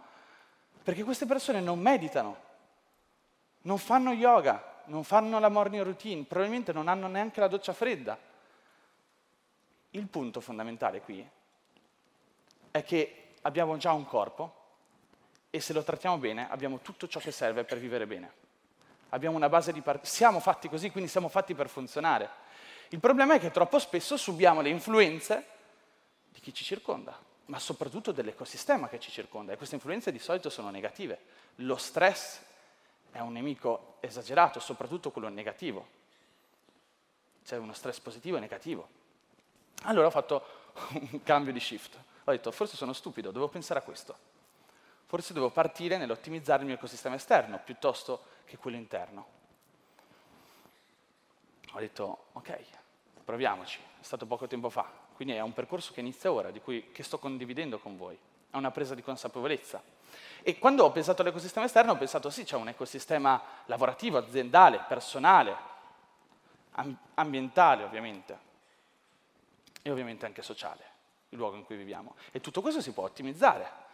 Perché 0.82 1.04
queste 1.04 1.26
persone 1.26 1.60
non 1.60 1.78
meditano, 1.78 2.36
non 3.62 3.78
fanno 3.78 4.10
yoga, 4.12 4.65
non 4.86 5.04
fanno 5.04 5.38
la 5.38 5.48
morning 5.48 5.82
routine, 5.82 6.24
probabilmente 6.24 6.72
non 6.72 6.88
hanno 6.88 7.06
neanche 7.06 7.40
la 7.40 7.48
doccia 7.48 7.72
fredda. 7.72 8.18
Il 9.90 10.06
punto 10.06 10.40
fondamentale 10.40 11.00
qui 11.00 11.26
è 12.70 12.82
che 12.82 13.34
abbiamo 13.42 13.76
già 13.76 13.92
un 13.92 14.04
corpo 14.04 14.64
e 15.50 15.60
se 15.60 15.72
lo 15.72 15.82
trattiamo 15.82 16.18
bene 16.18 16.50
abbiamo 16.50 16.80
tutto 16.80 17.08
ciò 17.08 17.18
che 17.18 17.30
serve 17.30 17.64
per 17.64 17.78
vivere 17.78 18.06
bene. 18.06 18.44
Abbiamo 19.10 19.36
una 19.36 19.48
base 19.48 19.72
di 19.72 19.80
partenza, 19.80 20.14
siamo 20.14 20.40
fatti 20.40 20.68
così, 20.68 20.90
quindi 20.90 21.08
siamo 21.08 21.28
fatti 21.28 21.54
per 21.54 21.68
funzionare. 21.68 22.28
Il 22.88 23.00
problema 23.00 23.34
è 23.34 23.40
che 23.40 23.50
troppo 23.50 23.78
spesso 23.78 24.16
subiamo 24.16 24.60
le 24.60 24.68
influenze 24.68 25.46
di 26.28 26.40
chi 26.40 26.52
ci 26.52 26.64
circonda, 26.64 27.18
ma 27.46 27.58
soprattutto 27.58 28.12
dell'ecosistema 28.12 28.88
che 28.88 29.00
ci 29.00 29.10
circonda 29.10 29.52
e 29.52 29.56
queste 29.56 29.76
influenze 29.76 30.12
di 30.12 30.18
solito 30.18 30.50
sono 30.50 30.70
negative. 30.70 31.18
Lo 31.56 31.76
stress 31.76 32.40
è 33.16 33.20
un 33.20 33.32
nemico 33.32 33.96
esagerato, 34.00 34.60
soprattutto 34.60 35.10
quello 35.10 35.28
negativo. 35.28 35.94
C'è 37.42 37.56
uno 37.56 37.72
stress 37.72 37.98
positivo 38.00 38.36
e 38.36 38.40
negativo. 38.40 38.88
Allora 39.84 40.08
ho 40.08 40.10
fatto 40.10 40.44
un 41.10 41.22
cambio 41.22 41.52
di 41.52 41.60
shift. 41.60 41.98
Ho 42.24 42.30
detto, 42.30 42.50
forse 42.50 42.76
sono 42.76 42.92
stupido, 42.92 43.30
devo 43.30 43.48
pensare 43.48 43.80
a 43.80 43.82
questo. 43.82 44.34
Forse 45.06 45.32
devo 45.32 45.50
partire 45.50 45.96
nell'ottimizzare 45.96 46.60
il 46.60 46.66
mio 46.66 46.74
ecosistema 46.74 47.14
esterno 47.14 47.58
piuttosto 47.64 48.22
che 48.44 48.58
quello 48.58 48.76
interno. 48.76 49.34
Ho 51.72 51.78
detto, 51.78 52.26
ok, 52.32 52.60
proviamoci, 53.24 53.78
è 54.00 54.02
stato 54.02 54.26
poco 54.26 54.46
tempo 54.46 54.68
fa, 54.68 54.90
quindi 55.14 55.34
è 55.34 55.40
un 55.40 55.52
percorso 55.52 55.92
che 55.92 56.00
inizia 56.00 56.32
ora, 56.32 56.50
di 56.50 56.60
cui, 56.60 56.90
che 56.90 57.02
sto 57.02 57.18
condividendo 57.18 57.78
con 57.78 57.96
voi, 57.96 58.18
è 58.50 58.56
una 58.56 58.70
presa 58.70 58.94
di 58.94 59.02
consapevolezza. 59.02 59.82
E 60.42 60.58
quando 60.58 60.84
ho 60.84 60.92
pensato 60.92 61.22
all'ecosistema 61.22 61.66
esterno 61.66 61.92
ho 61.92 61.96
pensato 61.96 62.30
sì, 62.30 62.44
c'è 62.44 62.56
un 62.56 62.68
ecosistema 62.68 63.42
lavorativo, 63.66 64.18
aziendale, 64.18 64.84
personale, 64.86 65.56
ambientale 67.14 67.84
ovviamente, 67.84 68.38
e 69.82 69.90
ovviamente 69.90 70.26
anche 70.26 70.42
sociale, 70.42 70.84
il 71.30 71.38
luogo 71.38 71.56
in 71.56 71.64
cui 71.64 71.76
viviamo. 71.76 72.14
E 72.32 72.40
tutto 72.40 72.60
questo 72.60 72.80
si 72.80 72.92
può 72.92 73.04
ottimizzare. 73.04 73.84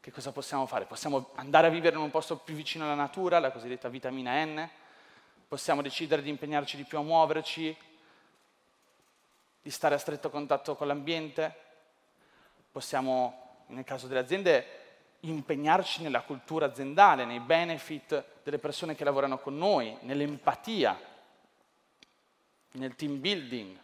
Che 0.00 0.10
cosa 0.10 0.32
possiamo 0.32 0.66
fare? 0.66 0.86
Possiamo 0.86 1.30
andare 1.34 1.66
a 1.66 1.70
vivere 1.70 1.96
in 1.96 2.02
un 2.02 2.10
posto 2.10 2.36
più 2.38 2.54
vicino 2.54 2.84
alla 2.84 2.94
natura, 2.94 3.38
la 3.38 3.50
cosiddetta 3.50 3.88
vitamina 3.88 4.42
N, 4.44 4.68
possiamo 5.46 5.82
decidere 5.82 6.22
di 6.22 6.30
impegnarci 6.30 6.76
di 6.76 6.84
più 6.84 6.98
a 6.98 7.02
muoverci, 7.02 7.76
di 9.62 9.70
stare 9.70 9.94
a 9.94 9.98
stretto 9.98 10.30
contatto 10.30 10.74
con 10.74 10.86
l'ambiente, 10.86 11.54
possiamo, 12.72 13.64
nel 13.66 13.84
caso 13.84 14.06
delle 14.06 14.20
aziende, 14.20 14.79
impegnarci 15.20 16.02
nella 16.02 16.22
cultura 16.22 16.66
aziendale, 16.66 17.24
nei 17.24 17.40
benefit 17.40 18.24
delle 18.42 18.58
persone 18.58 18.94
che 18.94 19.04
lavorano 19.04 19.38
con 19.38 19.56
noi, 19.56 19.96
nell'empatia, 20.00 20.98
nel 22.72 22.94
team 22.94 23.20
building. 23.20 23.78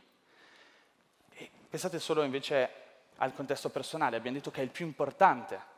E 1.31 1.51
pensate 1.69 1.99
solo 1.99 2.23
invece 2.23 2.85
al 3.17 3.35
contesto 3.35 3.71
personale, 3.71 4.17
abbiamo 4.17 4.37
detto 4.37 4.51
che 4.51 4.61
è 4.61 4.65
il 4.65 4.71
più 4.71 4.87
importante, 4.87 5.75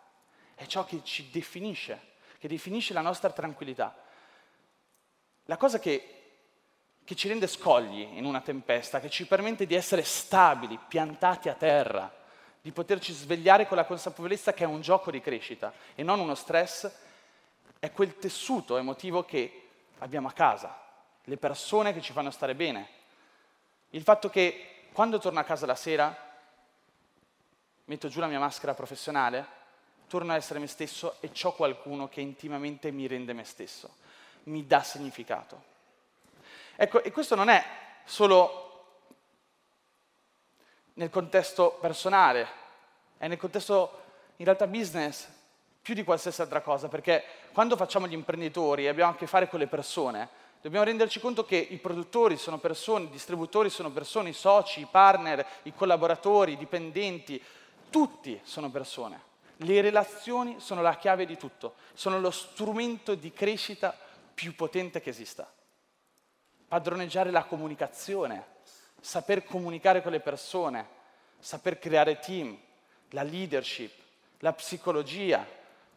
è 0.54 0.66
ciò 0.66 0.84
che 0.84 1.02
ci 1.04 1.30
definisce, 1.30 2.00
che 2.38 2.48
definisce 2.48 2.92
la 2.92 3.00
nostra 3.00 3.30
tranquillità. 3.30 3.96
La 5.44 5.56
cosa 5.56 5.78
che, 5.78 6.14
che 7.04 7.14
ci 7.14 7.28
rende 7.28 7.46
scogli 7.46 8.00
in 8.00 8.24
una 8.24 8.40
tempesta, 8.40 9.00
che 9.00 9.08
ci 9.08 9.26
permette 9.26 9.66
di 9.66 9.74
essere 9.74 10.02
stabili, 10.02 10.78
piantati 10.88 11.48
a 11.48 11.54
terra, 11.54 12.17
di 12.60 12.72
poterci 12.72 13.12
svegliare 13.12 13.66
con 13.66 13.76
la 13.76 13.84
consapevolezza 13.84 14.52
che 14.52 14.64
è 14.64 14.66
un 14.66 14.80
gioco 14.80 15.10
di 15.10 15.20
crescita 15.20 15.72
e 15.94 16.02
non 16.02 16.20
uno 16.20 16.34
stress, 16.34 16.90
è 17.78 17.92
quel 17.92 18.18
tessuto 18.18 18.76
emotivo 18.76 19.24
che 19.24 19.68
abbiamo 19.98 20.28
a 20.28 20.32
casa, 20.32 20.80
le 21.24 21.36
persone 21.36 21.92
che 21.92 22.00
ci 22.00 22.12
fanno 22.12 22.30
stare 22.30 22.54
bene. 22.54 22.88
Il 23.90 24.02
fatto 24.02 24.28
che 24.28 24.86
quando 24.92 25.18
torno 25.18 25.40
a 25.40 25.44
casa 25.44 25.66
la 25.66 25.74
sera, 25.74 26.16
metto 27.84 28.08
giù 28.08 28.20
la 28.20 28.26
mia 28.26 28.38
maschera 28.38 28.74
professionale, 28.74 29.56
torno 30.08 30.32
a 30.32 30.36
essere 30.36 30.58
me 30.58 30.66
stesso 30.66 31.16
e 31.20 31.30
ho 31.42 31.52
qualcuno 31.52 32.08
che 32.08 32.20
intimamente 32.20 32.90
mi 32.90 33.06
rende 33.06 33.32
me 33.32 33.44
stesso 33.44 34.06
mi 34.48 34.66
dà 34.66 34.82
significato. 34.82 35.76
Ecco, 36.76 37.02
e 37.02 37.12
questo 37.12 37.34
non 37.34 37.48
è 37.48 37.64
solo 38.04 38.67
nel 40.98 41.10
contesto 41.10 41.78
personale, 41.80 42.46
è 43.18 43.28
nel 43.28 43.38
contesto 43.38 44.02
in 44.36 44.44
realtà 44.44 44.66
business 44.66 45.28
più 45.80 45.94
di 45.94 46.02
qualsiasi 46.02 46.42
altra 46.42 46.60
cosa, 46.60 46.88
perché 46.88 47.22
quando 47.52 47.76
facciamo 47.76 48.08
gli 48.08 48.12
imprenditori 48.12 48.84
e 48.84 48.88
abbiamo 48.88 49.12
a 49.12 49.14
che 49.14 49.28
fare 49.28 49.48
con 49.48 49.60
le 49.60 49.68
persone, 49.68 50.28
dobbiamo 50.60 50.84
renderci 50.84 51.20
conto 51.20 51.44
che 51.44 51.56
i 51.56 51.78
produttori 51.78 52.36
sono 52.36 52.58
persone, 52.58 53.04
i 53.04 53.10
distributori 53.10 53.70
sono 53.70 53.92
persone, 53.92 54.30
i 54.30 54.34
soci, 54.34 54.80
i 54.80 54.88
partner, 54.90 55.46
i 55.62 55.72
collaboratori, 55.72 56.52
i 56.52 56.56
dipendenti, 56.56 57.40
tutti 57.90 58.38
sono 58.42 58.68
persone. 58.68 59.22
Le 59.58 59.80
relazioni 59.80 60.56
sono 60.58 60.82
la 60.82 60.96
chiave 60.96 61.26
di 61.26 61.36
tutto, 61.36 61.74
sono 61.94 62.18
lo 62.18 62.32
strumento 62.32 63.14
di 63.14 63.32
crescita 63.32 63.96
più 64.34 64.54
potente 64.56 65.00
che 65.00 65.10
esista. 65.10 65.50
Padroneggiare 66.66 67.30
la 67.30 67.44
comunicazione, 67.44 68.56
saper 69.00 69.44
comunicare 69.44 70.02
con 70.02 70.12
le 70.12 70.20
persone, 70.20 70.86
saper 71.38 71.78
creare 71.78 72.18
team, 72.18 72.56
la 73.10 73.22
leadership, 73.22 73.92
la 74.38 74.52
psicologia, 74.52 75.46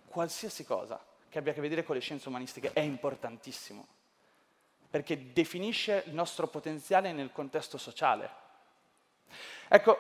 qualsiasi 0.08 0.66
cosa 0.66 1.00
che 1.30 1.40
abbia 1.40 1.52
a 1.52 1.56
che 1.56 1.62
vedere 1.62 1.84
con 1.84 1.96
le 1.96 2.02
scienze 2.02 2.28
umanistiche 2.28 2.72
è 2.74 2.82
importantissimo, 2.82 3.88
perché 4.90 5.32
definisce 5.32 6.04
il 6.08 6.14
nostro 6.14 6.48
potenziale 6.48 7.14
nel 7.14 7.32
contesto 7.32 7.78
sociale. 7.78 8.30
Ecco, 9.70 10.00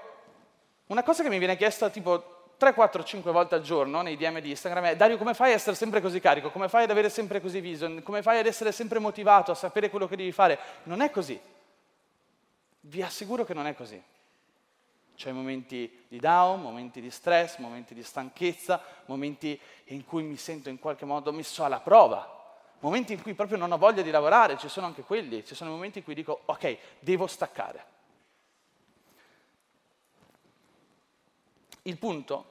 una 0.87 1.03
cosa 1.03 1.23
che 1.23 1.29
mi 1.29 1.37
viene 1.37 1.55
chiesta 1.55 1.89
tipo 1.89 2.39
3, 2.57 2.73
4, 2.73 3.03
5 3.03 3.31
volte 3.31 3.55
al 3.55 3.61
giorno 3.61 4.01
nei 4.01 4.17
DM 4.17 4.39
di 4.39 4.49
Instagram 4.49 4.87
è 4.87 4.95
Dario 4.95 5.17
come 5.17 5.33
fai 5.33 5.51
a 5.51 5.55
essere 5.55 5.75
sempre 5.75 6.01
così 6.01 6.19
carico, 6.19 6.51
come 6.51 6.67
fai 6.67 6.83
ad 6.83 6.91
avere 6.91 7.09
sempre 7.09 7.39
così 7.39 7.61
vision, 7.61 8.03
come 8.03 8.21
fai 8.21 8.39
ad 8.39 8.45
essere 8.45 8.71
sempre 8.73 8.99
motivato, 8.99 9.51
a 9.51 9.55
sapere 9.55 9.89
quello 9.89 10.07
che 10.07 10.17
devi 10.17 10.31
fare. 10.33 10.59
Non 10.83 11.01
è 11.01 11.09
così. 11.09 11.39
Vi 12.81 13.01
assicuro 13.01 13.45
che 13.45 13.53
non 13.53 13.67
è 13.67 13.75
così. 13.75 14.01
C'è 15.15 15.31
momenti 15.31 16.05
di 16.07 16.19
down, 16.19 16.61
momenti 16.61 16.99
di 16.99 17.11
stress, 17.11 17.57
momenti 17.57 17.93
di 17.93 18.01
stanchezza, 18.01 18.81
momenti 19.05 19.59
in 19.85 20.03
cui 20.03 20.23
mi 20.23 20.35
sento 20.35 20.69
in 20.69 20.79
qualche 20.79 21.05
modo 21.05 21.31
messo 21.31 21.63
alla 21.63 21.79
prova, 21.79 22.39
momenti 22.79 23.13
in 23.13 23.21
cui 23.21 23.35
proprio 23.35 23.57
non 23.57 23.71
ho 23.71 23.77
voglia 23.77 24.01
di 24.01 24.09
lavorare, 24.09 24.57
ci 24.57 24.67
sono 24.67 24.87
anche 24.87 25.03
quelli, 25.03 25.45
ci 25.45 25.53
sono 25.53 25.69
momenti 25.69 25.99
in 25.99 26.03
cui 26.03 26.15
dico 26.15 26.41
ok, 26.45 26.77
devo 26.99 27.27
staccare. 27.27 27.85
Il 31.83 31.97
punto 31.99 32.45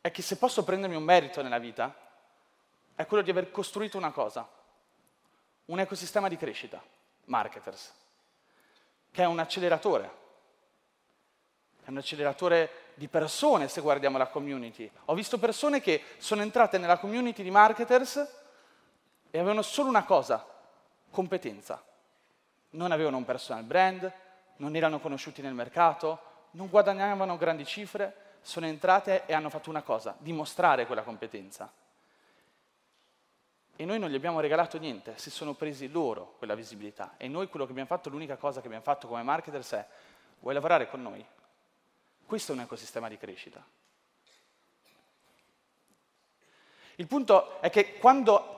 è 0.00 0.12
che 0.12 0.22
se 0.22 0.36
posso 0.36 0.62
prendermi 0.62 0.94
un 0.94 1.02
merito 1.02 1.42
nella 1.42 1.58
vita, 1.58 1.94
è 2.94 3.06
quello 3.06 3.24
di 3.24 3.30
aver 3.30 3.50
costruito 3.50 3.98
una 3.98 4.12
cosa, 4.12 4.48
un 5.64 5.80
ecosistema 5.80 6.28
di 6.28 6.36
crescita, 6.36 6.80
marketers, 7.24 7.92
che 9.16 9.22
è 9.22 9.24
un 9.24 9.38
acceleratore. 9.38 10.10
È 11.82 11.88
un 11.88 11.96
acceleratore 11.96 12.70
di 12.96 13.08
persone 13.08 13.66
se 13.66 13.80
guardiamo 13.80 14.18
la 14.18 14.26
community. 14.26 14.90
Ho 15.06 15.14
visto 15.14 15.38
persone 15.38 15.80
che 15.80 16.02
sono 16.18 16.42
entrate 16.42 16.76
nella 16.76 16.98
community 16.98 17.42
di 17.42 17.50
marketers 17.50 18.16
e 19.30 19.38
avevano 19.38 19.62
solo 19.62 19.88
una 19.88 20.04
cosa, 20.04 20.46
competenza. 21.10 21.82
Non 22.70 22.92
avevano 22.92 23.16
un 23.16 23.24
personal 23.24 23.62
brand, 23.62 24.12
non 24.56 24.76
erano 24.76 25.00
conosciuti 25.00 25.40
nel 25.40 25.54
mercato, 25.54 26.20
non 26.50 26.68
guadagnavano 26.68 27.38
grandi 27.38 27.64
cifre, 27.64 28.34
sono 28.42 28.66
entrate 28.66 29.24
e 29.24 29.32
hanno 29.32 29.48
fatto 29.48 29.70
una 29.70 29.80
cosa, 29.80 30.14
dimostrare 30.18 30.84
quella 30.84 31.02
competenza. 31.02 31.72
E 33.76 33.84
noi 33.84 33.98
non 33.98 34.08
gli 34.08 34.14
abbiamo 34.14 34.40
regalato 34.40 34.78
niente, 34.78 35.18
si 35.18 35.30
sono 35.30 35.52
presi 35.52 35.88
loro 35.88 36.34
quella 36.38 36.54
visibilità. 36.54 37.14
E 37.18 37.28
noi 37.28 37.48
quello 37.48 37.66
che 37.66 37.72
abbiamo 37.72 37.88
fatto, 37.88 38.08
l'unica 38.08 38.36
cosa 38.36 38.60
che 38.60 38.66
abbiamo 38.66 38.84
fatto 38.84 39.06
come 39.06 39.22
marketers 39.22 39.72
è, 39.72 39.86
vuoi 40.40 40.54
lavorare 40.54 40.88
con 40.88 41.02
noi? 41.02 41.24
Questo 42.24 42.52
è 42.52 42.54
un 42.54 42.62
ecosistema 42.62 43.08
di 43.08 43.18
crescita. 43.18 43.64
Il 46.96 47.06
punto 47.06 47.60
è 47.60 47.68
che 47.68 47.98
quando 47.98 48.56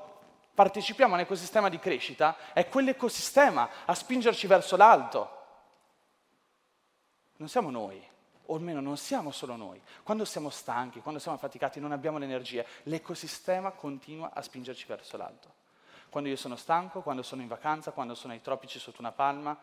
partecipiamo 0.54 1.12
a 1.12 1.16
un 1.16 1.22
ecosistema 1.22 1.68
di 1.68 1.78
crescita, 1.78 2.36
è 2.52 2.68
quell'ecosistema 2.68 3.68
a 3.84 3.94
spingerci 3.94 4.46
verso 4.46 4.76
l'alto, 4.76 5.36
non 7.36 7.48
siamo 7.48 7.70
noi, 7.70 8.04
o 8.50 8.54
almeno 8.54 8.80
non 8.80 8.96
siamo 8.96 9.30
solo 9.30 9.56
noi. 9.56 9.80
Quando 10.02 10.24
siamo 10.24 10.50
stanchi, 10.50 11.00
quando 11.00 11.20
siamo 11.20 11.36
affaticati, 11.36 11.80
non 11.80 11.92
abbiamo 11.92 12.18
l'energia, 12.18 12.64
l'ecosistema 12.84 13.70
continua 13.72 14.30
a 14.32 14.42
spingerci 14.42 14.86
verso 14.86 15.16
l'alto. 15.16 15.54
Quando 16.10 16.30
io 16.30 16.36
sono 16.36 16.56
stanco, 16.56 17.02
quando 17.02 17.22
sono 17.22 17.42
in 17.42 17.48
vacanza, 17.48 17.92
quando 17.92 18.14
sono 18.14 18.32
ai 18.32 18.40
tropici 18.40 18.78
sotto 18.78 19.00
una 19.00 19.12
palma, 19.12 19.58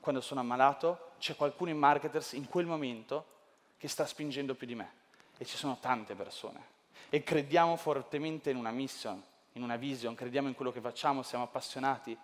quando 0.00 0.20
sono 0.20 0.40
ammalato, 0.40 1.12
c'è 1.18 1.36
qualcuno 1.36 1.70
in 1.70 1.78
marketers 1.78 2.32
in 2.32 2.48
quel 2.48 2.66
momento 2.66 3.34
che 3.76 3.88
sta 3.88 4.06
spingendo 4.06 4.54
più 4.54 4.66
di 4.66 4.74
me. 4.74 4.92
E 5.38 5.44
ci 5.44 5.56
sono 5.56 5.78
tante 5.80 6.14
persone. 6.14 6.74
E 7.08 7.22
crediamo 7.22 7.76
fortemente 7.76 8.50
in 8.50 8.56
una 8.56 8.70
mission, 8.70 9.22
in 9.52 9.62
una 9.62 9.76
vision, 9.76 10.14
crediamo 10.14 10.48
in 10.48 10.54
quello 10.54 10.72
che 10.72 10.80
facciamo, 10.80 11.22
siamo 11.22 11.44
appassionati 11.44 12.18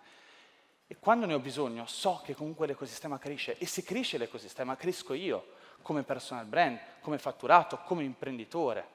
e 0.93 0.97
quando 0.99 1.25
ne 1.25 1.33
ho 1.33 1.39
bisogno 1.39 1.85
so 1.87 2.21
che 2.23 2.35
comunque 2.35 2.67
l'ecosistema 2.67 3.17
cresce 3.17 3.57
e 3.57 3.65
se 3.65 3.83
cresce 3.83 4.17
l'ecosistema 4.17 4.75
cresco 4.75 5.13
io 5.13 5.52
come 5.83 6.01
personal 6.01 6.45
brand, 6.45 6.79
come 7.01 7.19
fatturato, 7.19 7.77
come 7.85 8.03
imprenditore. 8.03 8.87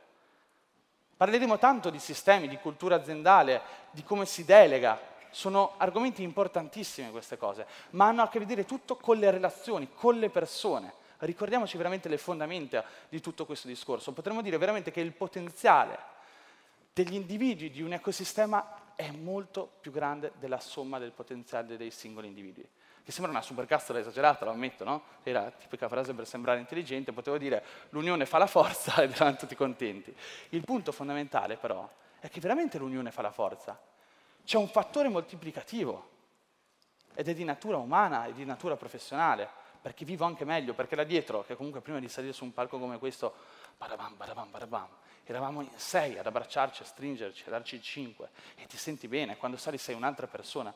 Parleremo 1.16 1.58
tanto 1.58 1.90
di 1.90 2.00
sistemi, 2.00 2.48
di 2.48 2.58
cultura 2.58 2.96
aziendale, 2.96 3.60
di 3.92 4.02
come 4.02 4.26
si 4.26 4.44
delega. 4.44 4.98
Sono 5.30 5.74
argomenti 5.76 6.22
importantissimi 6.22 7.10
queste 7.10 7.36
cose, 7.36 7.66
ma 7.90 8.06
hanno 8.06 8.22
a 8.22 8.28
che 8.28 8.40
vedere 8.40 8.64
tutto 8.64 8.96
con 8.96 9.18
le 9.18 9.30
relazioni, 9.30 9.90
con 9.94 10.18
le 10.18 10.30
persone. 10.30 10.92
Ricordiamoci 11.18 11.76
veramente 11.76 12.08
le 12.08 12.18
fondamenta 12.18 12.84
di 13.08 13.20
tutto 13.20 13.44
questo 13.44 13.68
discorso. 13.68 14.12
Potremmo 14.12 14.42
dire 14.42 14.56
veramente 14.58 14.90
che 14.90 15.00
il 15.00 15.12
potenziale 15.12 15.98
degli 16.92 17.14
individui 17.14 17.70
di 17.70 17.82
un 17.82 17.92
ecosistema 17.92 18.92
è 18.94 19.10
molto 19.10 19.70
più 19.80 19.92
grande 19.92 20.32
della 20.38 20.60
somma 20.60 20.98
del 20.98 21.12
potenziale 21.12 21.76
dei 21.76 21.90
singoli 21.90 22.26
individui. 22.28 22.66
Che 23.08 23.14
sembra 23.14 23.32
una 23.32 23.40
supercazzola 23.40 24.00
esagerata, 24.00 24.44
lo 24.44 24.50
ammetto, 24.50 24.84
no? 24.84 25.02
Era 25.22 25.44
la 25.44 25.50
tipica 25.50 25.88
frase 25.88 26.12
per 26.12 26.26
sembrare 26.26 26.60
intelligente, 26.60 27.10
potevo 27.10 27.38
dire 27.38 27.64
l'unione 27.88 28.26
fa 28.26 28.36
la 28.36 28.46
forza 28.46 28.96
ed 29.00 29.12
erano 29.12 29.34
tutti 29.36 29.54
contenti. 29.54 30.14
Il 30.50 30.62
punto 30.62 30.92
fondamentale 30.92 31.56
però 31.56 31.88
è 32.20 32.28
che 32.28 32.38
veramente 32.38 32.76
l'unione 32.76 33.10
fa 33.10 33.22
la 33.22 33.30
forza. 33.30 33.80
C'è 34.44 34.58
un 34.58 34.68
fattore 34.68 35.08
moltiplicativo 35.08 36.10
ed 37.14 37.28
è 37.28 37.32
di 37.32 37.44
natura 37.44 37.78
umana 37.78 38.26
e 38.26 38.34
di 38.34 38.44
natura 38.44 38.76
professionale, 38.76 39.48
perché 39.80 40.04
vivo 40.04 40.26
anche 40.26 40.44
meglio, 40.44 40.74
perché 40.74 40.94
là 40.94 41.04
dietro, 41.04 41.42
che 41.46 41.56
comunque 41.56 41.80
prima 41.80 42.00
di 42.00 42.10
salire 42.10 42.34
su 42.34 42.44
un 42.44 42.52
palco 42.52 42.78
come 42.78 42.98
questo, 42.98 43.32
barabam, 43.78 44.16
barabam, 44.18 44.50
barabam, 44.50 44.88
Eravamo 45.24 45.62
in 45.62 45.70
sei 45.76 46.18
ad 46.18 46.26
abbracciarci, 46.26 46.82
a 46.82 46.84
stringerci, 46.84 47.44
a 47.46 47.50
darci 47.52 47.76
il 47.76 47.82
cinque 47.82 48.28
e 48.54 48.66
ti 48.66 48.76
senti 48.76 49.08
bene, 49.08 49.38
quando 49.38 49.56
sali 49.56 49.78
sei 49.78 49.94
un'altra 49.94 50.26
persona. 50.26 50.74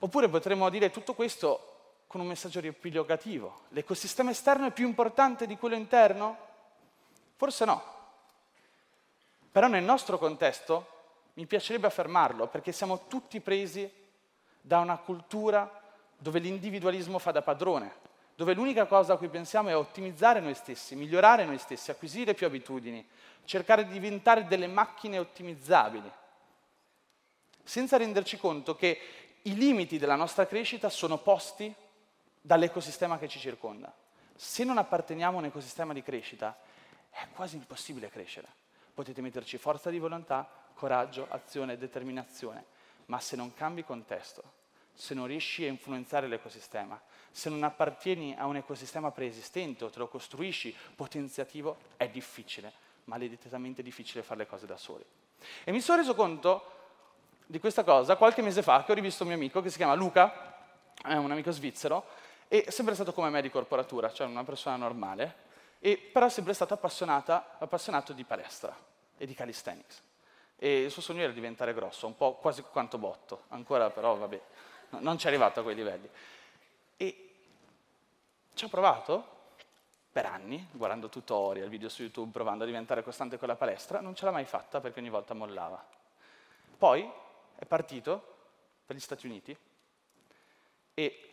Oppure 0.00 0.28
potremmo 0.28 0.68
dire 0.70 0.90
tutto 0.90 1.14
questo 1.14 1.72
con 2.06 2.20
un 2.20 2.26
messaggio 2.26 2.60
riepilogativo. 2.60 3.62
L'ecosistema 3.70 4.30
esterno 4.30 4.66
è 4.66 4.72
più 4.72 4.86
importante 4.86 5.46
di 5.46 5.56
quello 5.56 5.74
interno? 5.74 6.36
Forse 7.36 7.64
no. 7.64 7.82
Però 9.50 9.66
nel 9.66 9.84
nostro 9.84 10.18
contesto 10.18 10.86
mi 11.34 11.46
piacerebbe 11.46 11.86
affermarlo 11.86 12.46
perché 12.46 12.72
siamo 12.72 13.06
tutti 13.06 13.40
presi 13.40 13.90
da 14.60 14.78
una 14.78 14.96
cultura 14.98 15.82
dove 16.16 16.38
l'individualismo 16.38 17.18
fa 17.18 17.32
da 17.32 17.42
padrone 17.42 18.02
dove 18.36 18.54
l'unica 18.54 18.86
cosa 18.86 19.14
a 19.14 19.16
cui 19.16 19.28
pensiamo 19.28 19.68
è 19.68 19.76
ottimizzare 19.76 20.40
noi 20.40 20.54
stessi, 20.54 20.96
migliorare 20.96 21.44
noi 21.44 21.58
stessi, 21.58 21.90
acquisire 21.90 22.34
più 22.34 22.46
abitudini, 22.46 23.06
cercare 23.44 23.86
di 23.86 23.92
diventare 23.92 24.46
delle 24.46 24.66
macchine 24.66 25.18
ottimizzabili, 25.18 26.10
senza 27.62 27.96
renderci 27.96 28.36
conto 28.36 28.74
che 28.74 28.98
i 29.46 29.56
limiti 29.56 29.98
della 29.98 30.16
nostra 30.16 30.46
crescita 30.46 30.88
sono 30.88 31.18
posti 31.18 31.74
dall'ecosistema 32.40 33.18
che 33.18 33.28
ci 33.28 33.38
circonda. 33.38 33.92
Se 34.34 34.64
non 34.64 34.78
apparteniamo 34.78 35.36
a 35.36 35.40
un 35.40 35.46
ecosistema 35.46 35.92
di 35.92 36.02
crescita, 36.02 36.56
è 37.10 37.26
quasi 37.32 37.56
impossibile 37.56 38.08
crescere. 38.08 38.48
Potete 38.94 39.20
metterci 39.20 39.58
forza 39.58 39.90
di 39.90 39.98
volontà, 39.98 40.48
coraggio, 40.74 41.26
azione, 41.28 41.76
determinazione, 41.76 42.64
ma 43.06 43.20
se 43.20 43.36
non 43.36 43.52
cambi 43.52 43.84
contesto, 43.84 44.42
se 44.94 45.12
non 45.12 45.26
riesci 45.26 45.64
a 45.64 45.68
influenzare 45.68 46.26
l'ecosistema, 46.26 47.00
se 47.30 47.50
non 47.50 47.64
appartieni 47.64 48.34
a 48.38 48.46
un 48.46 48.56
ecosistema 48.56 49.10
preesistente 49.10 49.84
o 49.84 49.90
te 49.90 49.98
lo 49.98 50.08
costruisci 50.08 50.74
potenziativo, 50.94 51.76
è 51.96 52.08
difficile, 52.08 52.72
maledettamente 53.04 53.82
difficile 53.82 54.22
fare 54.22 54.40
le 54.40 54.46
cose 54.46 54.66
da 54.66 54.76
soli. 54.76 55.04
E 55.64 55.70
mi 55.70 55.80
sono 55.80 55.98
reso 55.98 56.14
conto 56.14 56.73
di 57.46 57.58
questa 57.58 57.84
cosa 57.84 58.16
qualche 58.16 58.42
mese 58.42 58.62
fa 58.62 58.84
che 58.84 58.92
ho 58.92 58.94
rivisto 58.94 59.22
un 59.22 59.28
mio 59.30 59.38
amico 59.38 59.60
che 59.60 59.70
si 59.70 59.76
chiama 59.76 59.94
Luca, 59.94 60.54
è 61.02 61.14
un 61.14 61.30
amico 61.30 61.50
svizzero, 61.50 62.04
e 62.48 62.64
è 62.64 62.70
sempre 62.70 62.94
stato 62.94 63.12
come 63.12 63.28
me 63.30 63.42
di 63.42 63.50
corporatura, 63.50 64.12
cioè 64.12 64.26
una 64.26 64.44
persona 64.44 64.76
normale, 64.76 65.42
e 65.78 65.98
però 65.98 66.26
è 66.26 66.30
sempre 66.30 66.54
stato 66.54 66.74
appassionato 66.74 68.12
di 68.12 68.24
palestra 68.24 68.74
e 69.16 69.26
di 69.26 69.34
calisthenics. 69.34 70.02
E 70.56 70.84
il 70.84 70.90
suo 70.90 71.02
sogno 71.02 71.22
era 71.22 71.32
diventare 71.32 71.74
grosso, 71.74 72.06
un 72.06 72.16
po' 72.16 72.34
quasi 72.34 72.62
quanto 72.62 72.96
botto, 72.96 73.42
ancora 73.48 73.90
però 73.90 74.16
vabbè, 74.16 74.40
non 75.00 75.18
ci 75.18 75.26
è 75.26 75.28
arrivato 75.28 75.60
a 75.60 75.62
quei 75.62 75.74
livelli. 75.74 76.08
E 76.96 77.30
ci 78.54 78.64
ho 78.64 78.68
provato 78.68 79.32
per 80.10 80.26
anni, 80.26 80.68
guardando 80.70 81.08
tutorial, 81.08 81.68
video 81.68 81.88
su 81.88 82.02
YouTube, 82.02 82.30
provando 82.30 82.62
a 82.62 82.66
diventare 82.66 83.02
costante 83.02 83.36
con 83.36 83.48
la 83.48 83.56
palestra, 83.56 84.00
non 84.00 84.14
ce 84.14 84.24
l'ha 84.24 84.30
mai 84.30 84.44
fatta 84.44 84.80
perché 84.80 85.00
ogni 85.00 85.10
volta 85.10 85.34
mollava. 85.34 85.84
Poi 86.78 87.10
è 87.64 87.66
partito 87.66 88.36
per 88.86 88.94
gli 88.94 89.00
Stati 89.00 89.26
Uniti 89.26 89.56
e 90.94 91.30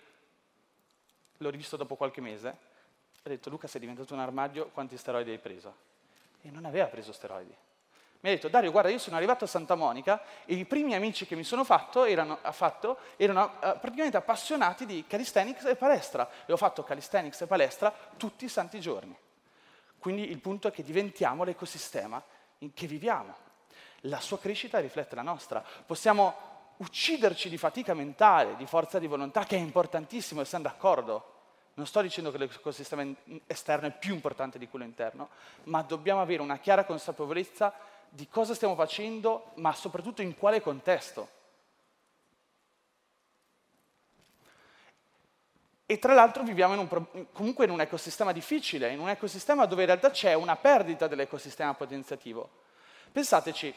l'ho 1.38 1.50
rivisto 1.50 1.78
dopo 1.78 1.96
qualche 1.96 2.22
mese, 2.22 2.50
ho 3.24 3.30
detto 3.30 3.50
Luca 3.50 3.67
sei 3.67 3.82
diventato 3.82 4.13
un 4.13 4.20
armadio, 4.20 4.70
quanti 4.70 4.98
steroidi 4.98 5.32
hai 5.32 5.39
preso? 5.39 5.89
E 6.41 6.50
non 6.50 6.65
aveva 6.65 6.88
preso 6.88 7.12
steroidi 7.12 7.56
mi 8.22 8.30
ha 8.30 8.34
detto 8.34 8.50
Dario 8.50 8.72
guarda 8.72 8.89
io 8.89 9.00
sono 9.00 9.15
arrivato 9.15 9.46
a 9.46 9.48
Santa 9.48 9.74
Monica 9.74 10.22
e 10.46 10.54
i 10.54 10.65
primi 10.65 10.94
amici 10.94 11.26
che 11.26 11.36
mi 11.36 11.44
sono 11.44 11.63
fatto 11.63 12.06
erano, 12.06 12.38
fatto, 12.52 13.00
erano 13.17 13.46
uh, 13.46 13.80
praticamente 13.80 14.17
appassionati 14.17 14.86
di 14.86 15.06
calisthenics 15.08 15.65
e 15.65 15.76
palestra 15.76 16.30
e 16.46 16.54
ho 16.54 16.58
fatto 16.58 16.84
calisthenics 16.84 17.41
e 17.41 17.48
palestra 17.48 17.91
tutti 18.17 18.46
i 18.46 18.50
santi 18.50 18.80
giorni. 18.80 19.15
Quindi 19.98 20.30
il 20.30 20.39
punto 20.39 20.67
è 20.67 20.72
che 20.72 20.84
diventiamo 20.84 21.44
l'ecosistema 21.44 22.24
in 22.60 22.74
che 22.74 22.86
viviamo. 22.86 23.36
La 24.05 24.19
sua 24.19 24.39
crescita 24.39 24.79
riflette 24.79 25.15
la 25.15 25.21
nostra. 25.21 25.63
Possiamo 25.85 26.49
ucciderci 26.77 27.49
di 27.49 27.57
fatica 27.57 27.93
mentale, 27.93 28.55
di 28.55 28.65
forza 28.65 28.99
di 28.99 29.07
volontà, 29.07 29.43
che 29.43 29.55
è 29.55 29.59
importantissimo 29.59 30.41
e 30.41 30.45
siamo 30.45 30.63
d'accordo, 30.63 31.31
Non 31.73 31.87
sto 31.87 32.01
dicendo 32.01 32.31
che 32.31 32.37
l'ecosistema 32.37 33.05
esterno 33.47 33.87
è 33.87 33.91
più 33.91 34.13
importante 34.13 34.59
di 34.59 34.67
quello 34.67 34.83
interno, 34.83 35.29
ma 35.63 35.81
dobbiamo 35.81 36.21
avere 36.21 36.41
una 36.41 36.57
chiara 36.59 36.83
consapevolezza 36.83 37.73
di 38.09 38.27
cosa 38.27 38.53
stiamo 38.53 38.75
facendo, 38.75 39.51
ma 39.55 39.73
soprattutto 39.73 40.21
in 40.21 40.35
quale 40.35 40.61
contesto. 40.61 41.39
E 45.85 45.97
tra 45.97 46.13
l'altro 46.13 46.43
viviamo 46.43 46.73
in 46.73 46.79
un, 46.79 47.27
comunque 47.31 47.65
in 47.65 47.71
un 47.71 47.81
ecosistema 47.81 48.33
difficile, 48.33 48.91
in 48.91 48.99
un 48.99 49.09
ecosistema 49.09 49.65
dove 49.65 49.81
in 49.81 49.87
realtà 49.87 50.09
c'è 50.11 50.33
una 50.33 50.57
perdita 50.57 51.07
dell'ecosistema 51.07 51.73
potenziativo. 51.73 52.49
Pensateci, 53.11 53.73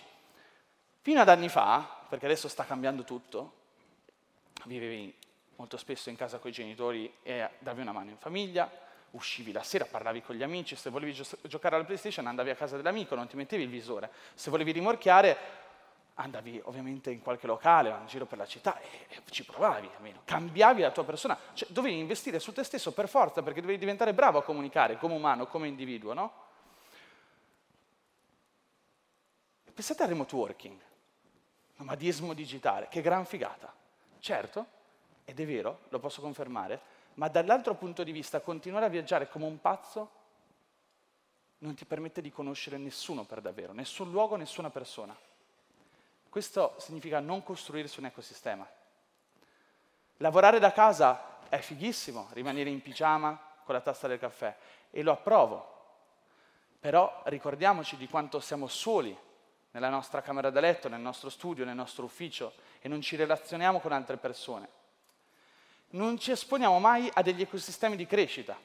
fino 1.04 1.20
ad 1.20 1.28
anni 1.28 1.50
fa, 1.50 1.86
perché 2.08 2.24
adesso 2.24 2.48
sta 2.48 2.64
cambiando 2.64 3.04
tutto, 3.04 3.52
vivevi 4.64 5.14
molto 5.56 5.76
spesso 5.76 6.08
in 6.08 6.16
casa 6.16 6.38
con 6.38 6.48
i 6.48 6.54
genitori 6.54 7.12
e 7.22 7.46
davi 7.58 7.82
una 7.82 7.92
mano 7.92 8.08
in 8.08 8.16
famiglia, 8.16 8.70
uscivi 9.10 9.52
la 9.52 9.62
sera, 9.62 9.84
parlavi 9.84 10.22
con 10.22 10.34
gli 10.34 10.42
amici, 10.42 10.76
se 10.76 10.88
volevi 10.88 11.12
gio- 11.12 11.26
giocare 11.42 11.74
alla 11.74 11.84
PlayStation 11.84 12.26
andavi 12.26 12.48
a 12.48 12.54
casa 12.54 12.76
dell'amico, 12.76 13.14
non 13.16 13.26
ti 13.26 13.36
mettevi 13.36 13.64
il 13.64 13.68
visore, 13.68 14.10
se 14.32 14.48
volevi 14.48 14.72
rimorchiare 14.72 15.36
andavi 16.14 16.62
ovviamente 16.64 17.10
in 17.10 17.20
qualche 17.20 17.48
locale 17.48 17.90
in 17.90 18.06
giro 18.06 18.24
per 18.24 18.38
la 18.38 18.46
città 18.46 18.80
e, 18.80 18.86
e 19.10 19.22
ci 19.28 19.44
provavi 19.44 19.90
almeno, 19.96 20.22
cambiavi 20.24 20.80
la 20.80 20.90
tua 20.90 21.04
persona, 21.04 21.36
cioè 21.52 21.68
dovevi 21.70 21.98
investire 21.98 22.38
su 22.38 22.54
te 22.54 22.64
stesso 22.64 22.92
per 22.92 23.10
forza 23.10 23.42
perché 23.42 23.60
dovevi 23.60 23.78
diventare 23.78 24.14
bravo 24.14 24.38
a 24.38 24.42
comunicare 24.42 24.96
come 24.96 25.12
umano, 25.12 25.48
come 25.48 25.68
individuo, 25.68 26.14
no? 26.14 26.42
Pensate 29.74 30.04
al 30.04 30.08
remote 30.08 30.34
working, 30.36 30.80
nomadismo 31.76 32.34
digitale, 32.34 32.88
che 32.88 33.00
gran 33.00 33.24
figata. 33.24 33.72
Certo, 34.18 34.66
ed 35.24 35.38
è 35.38 35.46
vero, 35.46 35.80
lo 35.88 35.98
posso 35.98 36.20
confermare, 36.20 36.80
ma 37.14 37.28
dall'altro 37.28 37.74
punto 37.74 38.02
di 38.02 38.12
vista 38.12 38.40
continuare 38.40 38.86
a 38.86 38.88
viaggiare 38.88 39.28
come 39.28 39.46
un 39.46 39.60
pazzo 39.60 40.10
non 41.58 41.74
ti 41.74 41.84
permette 41.84 42.20
di 42.20 42.30
conoscere 42.30 42.76
nessuno 42.76 43.24
per 43.24 43.40
davvero, 43.40 43.72
nessun 43.72 44.10
luogo, 44.10 44.36
nessuna 44.36 44.70
persona. 44.70 45.16
Questo 46.28 46.74
significa 46.78 47.20
non 47.20 47.42
costruirsi 47.42 48.00
un 48.00 48.06
ecosistema. 48.06 48.68
Lavorare 50.18 50.58
da 50.58 50.72
casa 50.72 51.38
è 51.48 51.58
fighissimo, 51.58 52.28
rimanere 52.32 52.70
in 52.70 52.82
pigiama 52.82 53.38
con 53.64 53.74
la 53.74 53.80
tazza 53.80 54.08
del 54.08 54.18
caffè, 54.18 54.54
e 54.90 55.02
lo 55.02 55.12
approvo. 55.12 55.72
Però 56.80 57.22
ricordiamoci 57.24 57.96
di 57.96 58.08
quanto 58.08 58.40
siamo 58.40 58.66
soli 58.66 59.16
nella 59.74 59.90
nostra 59.90 60.22
camera 60.22 60.50
da 60.50 60.60
letto, 60.60 60.88
nel 60.88 61.00
nostro 61.00 61.28
studio, 61.28 61.64
nel 61.64 61.76
nostro 61.76 62.04
ufficio 62.04 62.54
e 62.80 62.88
non 62.88 63.00
ci 63.00 63.16
relazioniamo 63.16 63.78
con 63.78 63.92
altre 63.92 64.16
persone 64.16 64.82
non 65.94 66.18
ci 66.18 66.30
esponiamo 66.30 66.78
mai 66.78 67.10
a 67.12 67.22
degli 67.22 67.42
ecosistemi 67.42 67.96
di 67.96 68.06
crescita. 68.06 68.56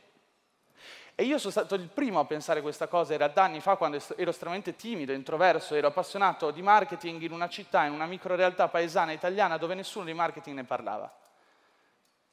E 1.15 1.23
io 1.23 1.37
sono 1.37 1.51
stato 1.51 1.75
il 1.75 1.87
primo 1.89 2.19
a 2.19 2.25
pensare 2.25 2.61
questa 2.61 2.87
cosa, 2.87 3.13
era 3.13 3.27
da 3.27 3.43
anni 3.43 3.59
fa 3.59 3.75
quando 3.75 4.01
ero 4.15 4.29
estremamente 4.29 4.75
timido, 4.75 5.11
introverso, 5.11 5.75
ero 5.75 5.87
appassionato 5.87 6.49
di 6.51 6.61
marketing 6.61 7.21
in 7.21 7.33
una 7.33 7.49
città, 7.49 7.83
in 7.83 7.91
una 7.91 8.05
micro 8.05 8.35
realtà 8.35 8.69
paesana 8.69 9.11
italiana 9.11 9.57
dove 9.57 9.75
nessuno 9.75 10.05
di 10.05 10.13
marketing 10.13 10.55
ne 10.55 10.63
parlava. 10.63 11.13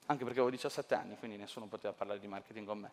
Anche 0.06 0.22
perché 0.22 0.38
avevo 0.38 0.50
17 0.50 0.94
anni, 0.94 1.16
quindi 1.18 1.36
nessuno 1.36 1.66
poteva 1.66 1.92
parlare 1.92 2.20
di 2.20 2.28
marketing 2.28 2.66
con 2.66 2.78
me. 2.78 2.90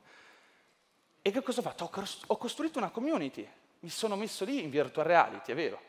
E 1.22 1.32
che 1.32 1.44
cosa 1.44 1.60
ho 1.60 1.64
fatto? 1.64 1.92
Ho 2.28 2.38
costruito 2.38 2.80
una 2.80 2.90
community, 2.90 3.48
mi 3.84 3.90
sono 3.90 4.16
messo 4.16 4.46
lì 4.46 4.64
in 4.64 4.70
virtual 4.70 5.06
reality, 5.06 5.52
è 5.52 5.56
vero. 5.56 5.82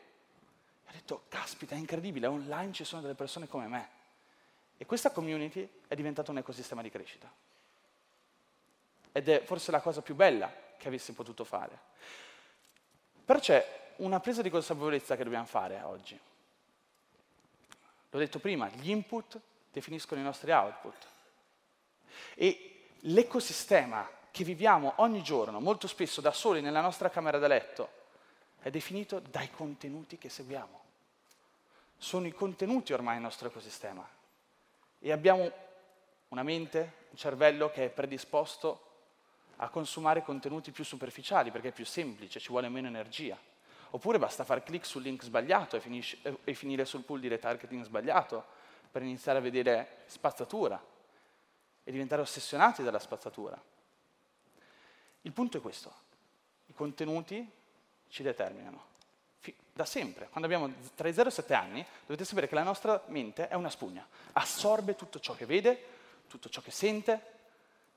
E 0.85 0.89
ho 0.89 0.91
detto, 0.91 1.23
caspita, 1.29 1.75
è 1.75 1.77
incredibile, 1.77 2.27
online 2.27 2.73
ci 2.73 2.83
sono 2.83 3.01
delle 3.01 3.13
persone 3.13 3.47
come 3.47 3.67
me. 3.67 3.89
E 4.77 4.85
questa 4.85 5.11
community 5.11 5.67
è 5.87 5.95
diventata 5.95 6.31
un 6.31 6.37
ecosistema 6.37 6.81
di 6.81 6.89
crescita. 6.89 7.31
Ed 9.13 9.29
è 9.29 9.43
forse 9.43 9.71
la 9.71 9.79
cosa 9.79 10.01
più 10.01 10.13
bella 10.13 10.51
che 10.77 10.89
avessi 10.89 11.13
potuto 11.13 11.45
fare. 11.45 11.79
Però 13.23 13.39
c'è 13.39 13.93
una 13.97 14.19
presa 14.19 14.41
di 14.41 14.49
consapevolezza 14.49 15.15
che 15.15 15.23
dobbiamo 15.23 15.45
fare 15.45 15.81
oggi. 15.83 16.19
L'ho 18.09 18.19
detto 18.19 18.39
prima, 18.39 18.67
gli 18.67 18.89
input 18.89 19.39
definiscono 19.71 20.19
i 20.19 20.23
nostri 20.23 20.51
output. 20.51 21.07
E 22.33 22.87
l'ecosistema 22.99 24.09
che 24.35 24.43
viviamo 24.43 24.95
ogni 24.97 25.23
giorno, 25.23 25.61
molto 25.61 25.87
spesso 25.87 26.19
da 26.19 26.33
soli 26.33 26.59
nella 26.59 26.81
nostra 26.81 27.09
camera 27.09 27.37
da 27.37 27.47
letto, 27.47 27.89
è 28.59 28.69
definito 28.69 29.21
dai 29.21 29.49
contenuti 29.49 30.17
che 30.17 30.27
seguiamo. 30.27 30.83
Sono 31.97 32.27
i 32.27 32.33
contenuti 32.33 32.91
ormai 32.91 33.15
il 33.15 33.21
nostro 33.21 33.47
ecosistema. 33.47 34.05
E 34.99 35.11
abbiamo 35.13 35.49
una 36.27 36.43
mente, 36.43 37.05
un 37.11 37.17
cervello 37.17 37.69
che 37.69 37.85
è 37.85 37.89
predisposto 37.89 38.81
a 39.55 39.69
consumare 39.69 40.21
contenuti 40.21 40.71
più 40.71 40.83
superficiali 40.83 41.49
perché 41.49 41.69
è 41.69 41.71
più 41.71 41.85
semplice, 41.85 42.41
ci 42.41 42.49
vuole 42.49 42.67
meno 42.67 42.87
energia. 42.87 43.39
Oppure 43.91 44.19
basta 44.19 44.43
fare 44.43 44.63
clic 44.63 44.85
sul 44.85 45.03
link 45.03 45.23
sbagliato 45.23 45.77
e, 45.77 45.79
finisce, 45.79 46.17
e 46.43 46.53
finire 46.53 46.83
sul 46.83 47.03
pool 47.03 47.21
di 47.21 47.29
retargeting 47.29 47.85
sbagliato 47.85 48.43
per 48.91 49.01
iniziare 49.01 49.37
a 49.37 49.41
vedere 49.41 50.03
spazzatura 50.07 50.77
e 51.85 51.89
diventare 51.89 52.21
ossessionati 52.21 52.83
dalla 52.83 52.99
spazzatura. 52.99 53.73
Il 55.25 55.31
punto 55.31 55.57
è 55.57 55.61
questo, 55.61 55.91
i 56.67 56.73
contenuti 56.73 57.51
ci 58.09 58.21
determinano. 58.21 58.93
Da 59.73 59.85
sempre, 59.85 60.29
quando 60.29 60.45
abbiamo 60.45 60.71
tra 60.93 61.07
i 61.07 61.13
0 61.13 61.27
e 61.27 61.31
i 61.31 61.35
7 61.35 61.53
anni, 61.55 61.85
dovete 62.05 62.25
sapere 62.25 62.47
che 62.47 62.53
la 62.53 62.63
nostra 62.63 63.03
mente 63.07 63.47
è 63.47 63.55
una 63.55 63.71
spugna, 63.71 64.07
assorbe 64.33 64.95
tutto 64.95 65.19
ciò 65.19 65.33
che 65.33 65.47
vede, 65.47 65.83
tutto 66.27 66.47
ciò 66.47 66.61
che 66.61 66.69
sente, 66.69 67.33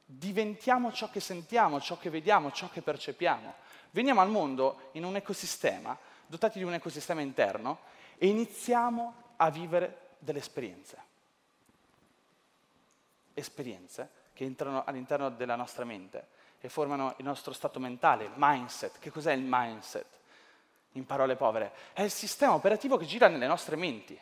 diventiamo 0.04 0.90
ciò 0.90 1.10
che 1.10 1.20
sentiamo, 1.20 1.80
ciò 1.82 1.98
che 1.98 2.08
vediamo, 2.08 2.50
ciò 2.50 2.70
che 2.70 2.80
percepiamo. 2.80 3.54
Veniamo 3.90 4.22
al 4.22 4.30
mondo 4.30 4.88
in 4.92 5.04
un 5.04 5.14
ecosistema, 5.16 5.96
dotati 6.26 6.58
di 6.58 6.64
un 6.64 6.74
ecosistema 6.74 7.20
interno, 7.20 7.80
e 8.16 8.26
iniziamo 8.26 9.14
a 9.36 9.50
vivere 9.50 10.14
delle 10.18 10.38
esperienze. 10.38 10.96
Esperienze 13.34 14.10
che 14.32 14.44
entrano 14.44 14.82
all'interno 14.84 15.28
della 15.28 15.56
nostra 15.56 15.84
mente 15.84 16.36
e 16.60 16.68
formano 16.68 17.14
il 17.18 17.24
nostro 17.24 17.52
stato 17.52 17.78
mentale, 17.78 18.30
mindset. 18.34 18.98
Che 18.98 19.10
cos'è 19.10 19.32
il 19.32 19.44
mindset? 19.46 20.18
in 20.92 21.06
parole 21.06 21.36
povere, 21.36 21.72
è 21.92 22.02
il 22.02 22.10
sistema 22.10 22.54
operativo 22.54 22.96
che 22.96 23.06
gira 23.06 23.28
nelle 23.28 23.46
nostre 23.46 23.76
menti, 23.76 24.20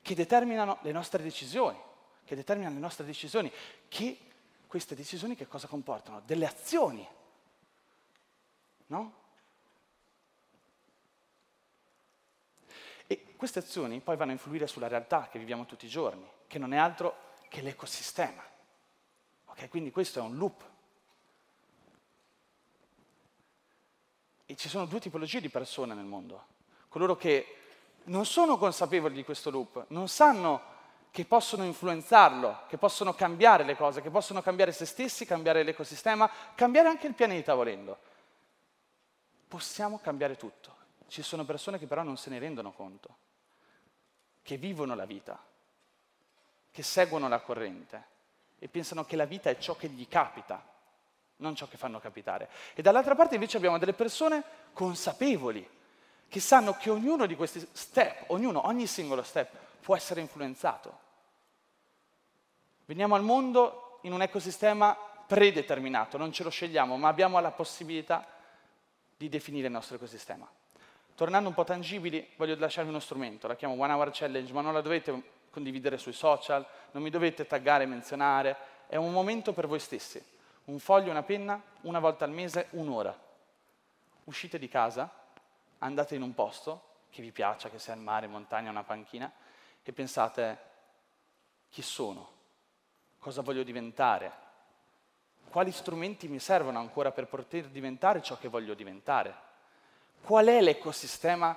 che 0.00 0.14
determinano 0.14 0.78
le 0.82 0.92
nostre 0.92 1.22
decisioni, 1.22 1.78
che 2.24 2.34
determinano 2.34 2.74
le 2.74 2.80
nostre 2.80 3.04
decisioni, 3.04 3.50
che 3.88 4.18
queste 4.66 4.94
decisioni 4.94 5.34
che 5.34 5.46
cosa 5.46 5.66
comportano? 5.66 6.22
Delle 6.24 6.46
azioni, 6.46 7.06
no? 8.86 9.14
E 13.06 13.34
queste 13.36 13.60
azioni 13.60 14.00
poi 14.00 14.16
vanno 14.16 14.32
a 14.32 14.34
influire 14.34 14.66
sulla 14.66 14.88
realtà 14.88 15.28
che 15.30 15.38
viviamo 15.38 15.64
tutti 15.64 15.86
i 15.86 15.88
giorni, 15.88 16.28
che 16.46 16.58
non 16.58 16.74
è 16.74 16.76
altro 16.76 17.36
che 17.48 17.62
l'ecosistema. 17.62 18.44
Okay? 19.46 19.68
Quindi 19.68 19.90
questo 19.90 20.18
è 20.18 20.22
un 20.22 20.36
loop 20.36 20.62
E 24.50 24.56
ci 24.56 24.70
sono 24.70 24.86
due 24.86 24.98
tipologie 24.98 25.42
di 25.42 25.50
persone 25.50 25.92
nel 25.92 26.06
mondo. 26.06 26.46
Coloro 26.88 27.16
che 27.16 27.56
non 28.04 28.24
sono 28.24 28.56
consapevoli 28.56 29.14
di 29.14 29.22
questo 29.22 29.50
loop, 29.50 29.84
non 29.88 30.08
sanno 30.08 30.62
che 31.10 31.26
possono 31.26 31.64
influenzarlo, 31.64 32.62
che 32.66 32.78
possono 32.78 33.12
cambiare 33.12 33.62
le 33.62 33.76
cose, 33.76 34.00
che 34.00 34.08
possono 34.08 34.40
cambiare 34.40 34.72
se 34.72 34.86
stessi, 34.86 35.26
cambiare 35.26 35.62
l'ecosistema, 35.64 36.30
cambiare 36.54 36.88
anche 36.88 37.06
il 37.06 37.12
pianeta 37.12 37.54
volendo. 37.54 37.98
Possiamo 39.48 39.98
cambiare 39.98 40.36
tutto. 40.36 40.76
Ci 41.08 41.20
sono 41.20 41.44
persone 41.44 41.78
che 41.78 41.86
però 41.86 42.02
non 42.02 42.16
se 42.16 42.30
ne 42.30 42.38
rendono 42.38 42.72
conto, 42.72 43.16
che 44.40 44.56
vivono 44.56 44.94
la 44.94 45.04
vita, 45.04 45.38
che 46.70 46.82
seguono 46.82 47.28
la 47.28 47.40
corrente 47.40 48.06
e 48.58 48.68
pensano 48.68 49.04
che 49.04 49.16
la 49.16 49.26
vita 49.26 49.50
è 49.50 49.58
ciò 49.58 49.76
che 49.76 49.88
gli 49.88 50.08
capita 50.08 50.64
non 51.38 51.54
ciò 51.54 51.66
che 51.66 51.76
fanno 51.76 52.00
capitare. 52.00 52.48
E 52.74 52.82
dall'altra 52.82 53.14
parte 53.14 53.34
invece 53.34 53.56
abbiamo 53.56 53.78
delle 53.78 53.92
persone 53.92 54.42
consapevoli, 54.72 55.76
che 56.28 56.40
sanno 56.40 56.74
che 56.74 56.90
ognuno 56.90 57.26
di 57.26 57.36
questi 57.36 57.66
step, 57.72 58.30
ognuno, 58.30 58.66
ogni 58.66 58.86
singolo 58.86 59.22
step 59.22 59.50
può 59.80 59.96
essere 59.96 60.20
influenzato. 60.20 61.06
Veniamo 62.84 63.14
al 63.14 63.22
mondo 63.22 63.98
in 64.02 64.12
un 64.12 64.22
ecosistema 64.22 64.96
predeterminato, 65.26 66.16
non 66.16 66.32
ce 66.32 66.42
lo 66.42 66.50
scegliamo, 66.50 66.96
ma 66.96 67.08
abbiamo 67.08 67.38
la 67.40 67.50
possibilità 67.50 68.26
di 69.16 69.28
definire 69.28 69.66
il 69.66 69.72
nostro 69.72 69.96
ecosistema. 69.96 70.48
Tornando 71.14 71.48
un 71.48 71.54
po' 71.54 71.64
tangibili, 71.64 72.26
voglio 72.36 72.56
lasciarvi 72.56 72.90
uno 72.90 73.00
strumento, 73.00 73.48
la 73.48 73.56
chiamo 73.56 73.74
One 73.74 73.92
Hour 73.92 74.10
Challenge, 74.12 74.52
ma 74.52 74.60
non 74.60 74.72
la 74.72 74.80
dovete 74.80 75.36
condividere 75.50 75.98
sui 75.98 76.12
social, 76.12 76.64
non 76.92 77.02
mi 77.02 77.10
dovete 77.10 77.46
taggare, 77.46 77.86
menzionare, 77.86 78.56
è 78.86 78.96
un 78.96 79.12
momento 79.12 79.52
per 79.52 79.66
voi 79.66 79.80
stessi 79.80 80.36
un 80.68 80.78
foglio 80.78 81.08
e 81.08 81.10
una 81.10 81.22
penna 81.22 81.62
una 81.82 81.98
volta 81.98 82.24
al 82.24 82.30
mese, 82.30 82.68
un'ora. 82.70 83.16
Uscite 84.24 84.58
di 84.58 84.68
casa, 84.68 85.10
andate 85.78 86.14
in 86.14 86.22
un 86.22 86.34
posto 86.34 86.84
che 87.10 87.22
vi 87.22 87.32
piaccia, 87.32 87.68
che 87.70 87.78
sia 87.78 87.94
il 87.94 88.00
mare, 88.00 88.26
montagna, 88.26 88.70
una 88.70 88.84
panchina, 88.84 89.30
e 89.82 89.92
pensate 89.92 90.58
chi 91.70 91.82
sono, 91.82 92.30
cosa 93.18 93.42
voglio 93.42 93.62
diventare, 93.62 94.46
Quali 95.50 95.72
strumenti 95.72 96.28
mi 96.28 96.38
servono 96.38 96.78
ancora 96.78 97.10
per 97.10 97.26
poter 97.26 97.68
diventare 97.68 98.20
ciò 98.20 98.36
che 98.36 98.48
voglio 98.48 98.74
diventare? 98.74 99.34
Qual 100.20 100.46
è 100.46 100.60
l'ecosistema 100.60 101.56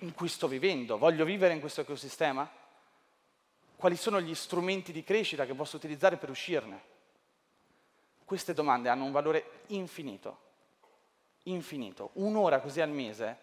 in 0.00 0.12
cui 0.12 0.28
sto 0.28 0.46
vivendo? 0.46 0.98
Voglio 0.98 1.24
vivere 1.24 1.54
in 1.54 1.60
questo 1.60 1.80
ecosistema? 1.80 2.48
Quali 3.74 3.96
sono 3.96 4.20
gli 4.20 4.34
strumenti 4.34 4.92
di 4.92 5.02
crescita 5.02 5.46
che 5.46 5.54
posso 5.54 5.76
utilizzare 5.76 6.18
per 6.18 6.28
uscirne? 6.28 6.82
Queste 8.30 8.54
domande 8.54 8.88
hanno 8.88 9.06
un 9.06 9.10
valore 9.10 9.64
infinito, 9.70 10.38
infinito. 11.46 12.10
Un'ora 12.12 12.60
così 12.60 12.80
al 12.80 12.88
mese 12.88 13.38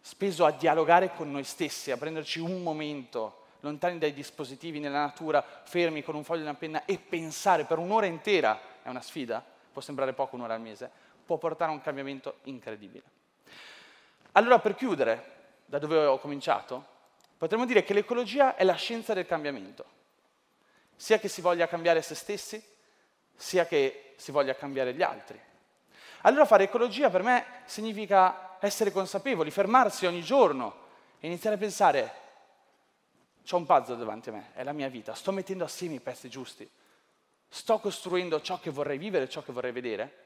speso 0.00 0.46
a 0.46 0.50
dialogare 0.50 1.12
con 1.14 1.30
noi 1.30 1.44
stessi, 1.44 1.90
a 1.90 1.98
prenderci 1.98 2.40
un 2.40 2.62
momento 2.62 3.42
lontani 3.60 3.98
dai 3.98 4.14
dispositivi, 4.14 4.80
nella 4.80 5.00
natura, 5.00 5.44
fermi 5.64 6.02
con 6.02 6.14
un 6.14 6.24
foglio 6.24 6.40
e 6.40 6.44
una 6.44 6.54
penna 6.54 6.86
e 6.86 6.96
pensare 6.96 7.64
per 7.64 7.76
un'ora 7.76 8.06
intera, 8.06 8.58
è 8.82 8.88
una 8.88 9.02
sfida, 9.02 9.44
può 9.70 9.82
sembrare 9.82 10.14
poco 10.14 10.36
un'ora 10.36 10.54
al 10.54 10.62
mese, 10.62 10.90
può 11.26 11.36
portare 11.36 11.70
a 11.70 11.74
un 11.74 11.82
cambiamento 11.82 12.36
incredibile. 12.44 13.02
Allora, 14.32 14.58
per 14.58 14.74
chiudere, 14.74 15.32
da 15.66 15.78
dove 15.78 15.98
ho 15.98 16.18
cominciato, 16.18 16.82
potremmo 17.36 17.66
dire 17.66 17.84
che 17.84 17.92
l'ecologia 17.92 18.56
è 18.56 18.64
la 18.64 18.72
scienza 18.72 19.12
del 19.12 19.26
cambiamento, 19.26 19.84
sia 20.96 21.18
che 21.18 21.28
si 21.28 21.42
voglia 21.42 21.68
cambiare 21.68 22.00
se 22.00 22.14
stessi, 22.14 22.72
sia 23.36 23.66
che 23.66 24.14
si 24.16 24.30
voglia 24.30 24.54
cambiare 24.54 24.94
gli 24.94 25.02
altri. 25.02 25.40
Allora 26.22 26.46
fare 26.46 26.64
ecologia 26.64 27.10
per 27.10 27.22
me 27.22 27.44
significa 27.66 28.56
essere 28.60 28.90
consapevoli, 28.90 29.50
fermarsi 29.50 30.06
ogni 30.06 30.22
giorno 30.22 30.82
e 31.20 31.26
iniziare 31.26 31.56
a 31.56 31.58
pensare, 31.58 32.12
c'ho 33.44 33.58
un 33.58 33.66
puzzle 33.66 33.96
davanti 33.96 34.30
a 34.30 34.32
me, 34.32 34.50
è 34.54 34.62
la 34.62 34.72
mia 34.72 34.88
vita, 34.88 35.14
sto 35.14 35.32
mettendo 35.32 35.64
assieme 35.64 35.96
i 35.96 36.00
pezzi 36.00 36.30
giusti, 36.30 36.68
sto 37.48 37.78
costruendo 37.78 38.40
ciò 38.40 38.58
che 38.58 38.70
vorrei 38.70 38.96
vivere, 38.96 39.28
ciò 39.28 39.42
che 39.42 39.52
vorrei 39.52 39.72
vedere. 39.72 40.22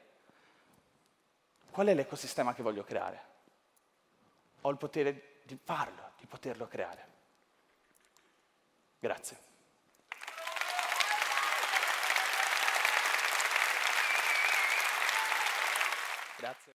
Qual 1.69 1.87
è 1.87 1.93
l'ecosistema 1.93 2.53
che 2.53 2.63
voglio 2.63 2.83
creare? 2.83 3.23
Ho 4.61 4.69
il 4.69 4.77
potere 4.77 5.39
di 5.43 5.57
farlo, 5.61 6.11
di 6.17 6.25
poterlo 6.25 6.67
creare. 6.67 7.07
Grazie. 8.99 9.48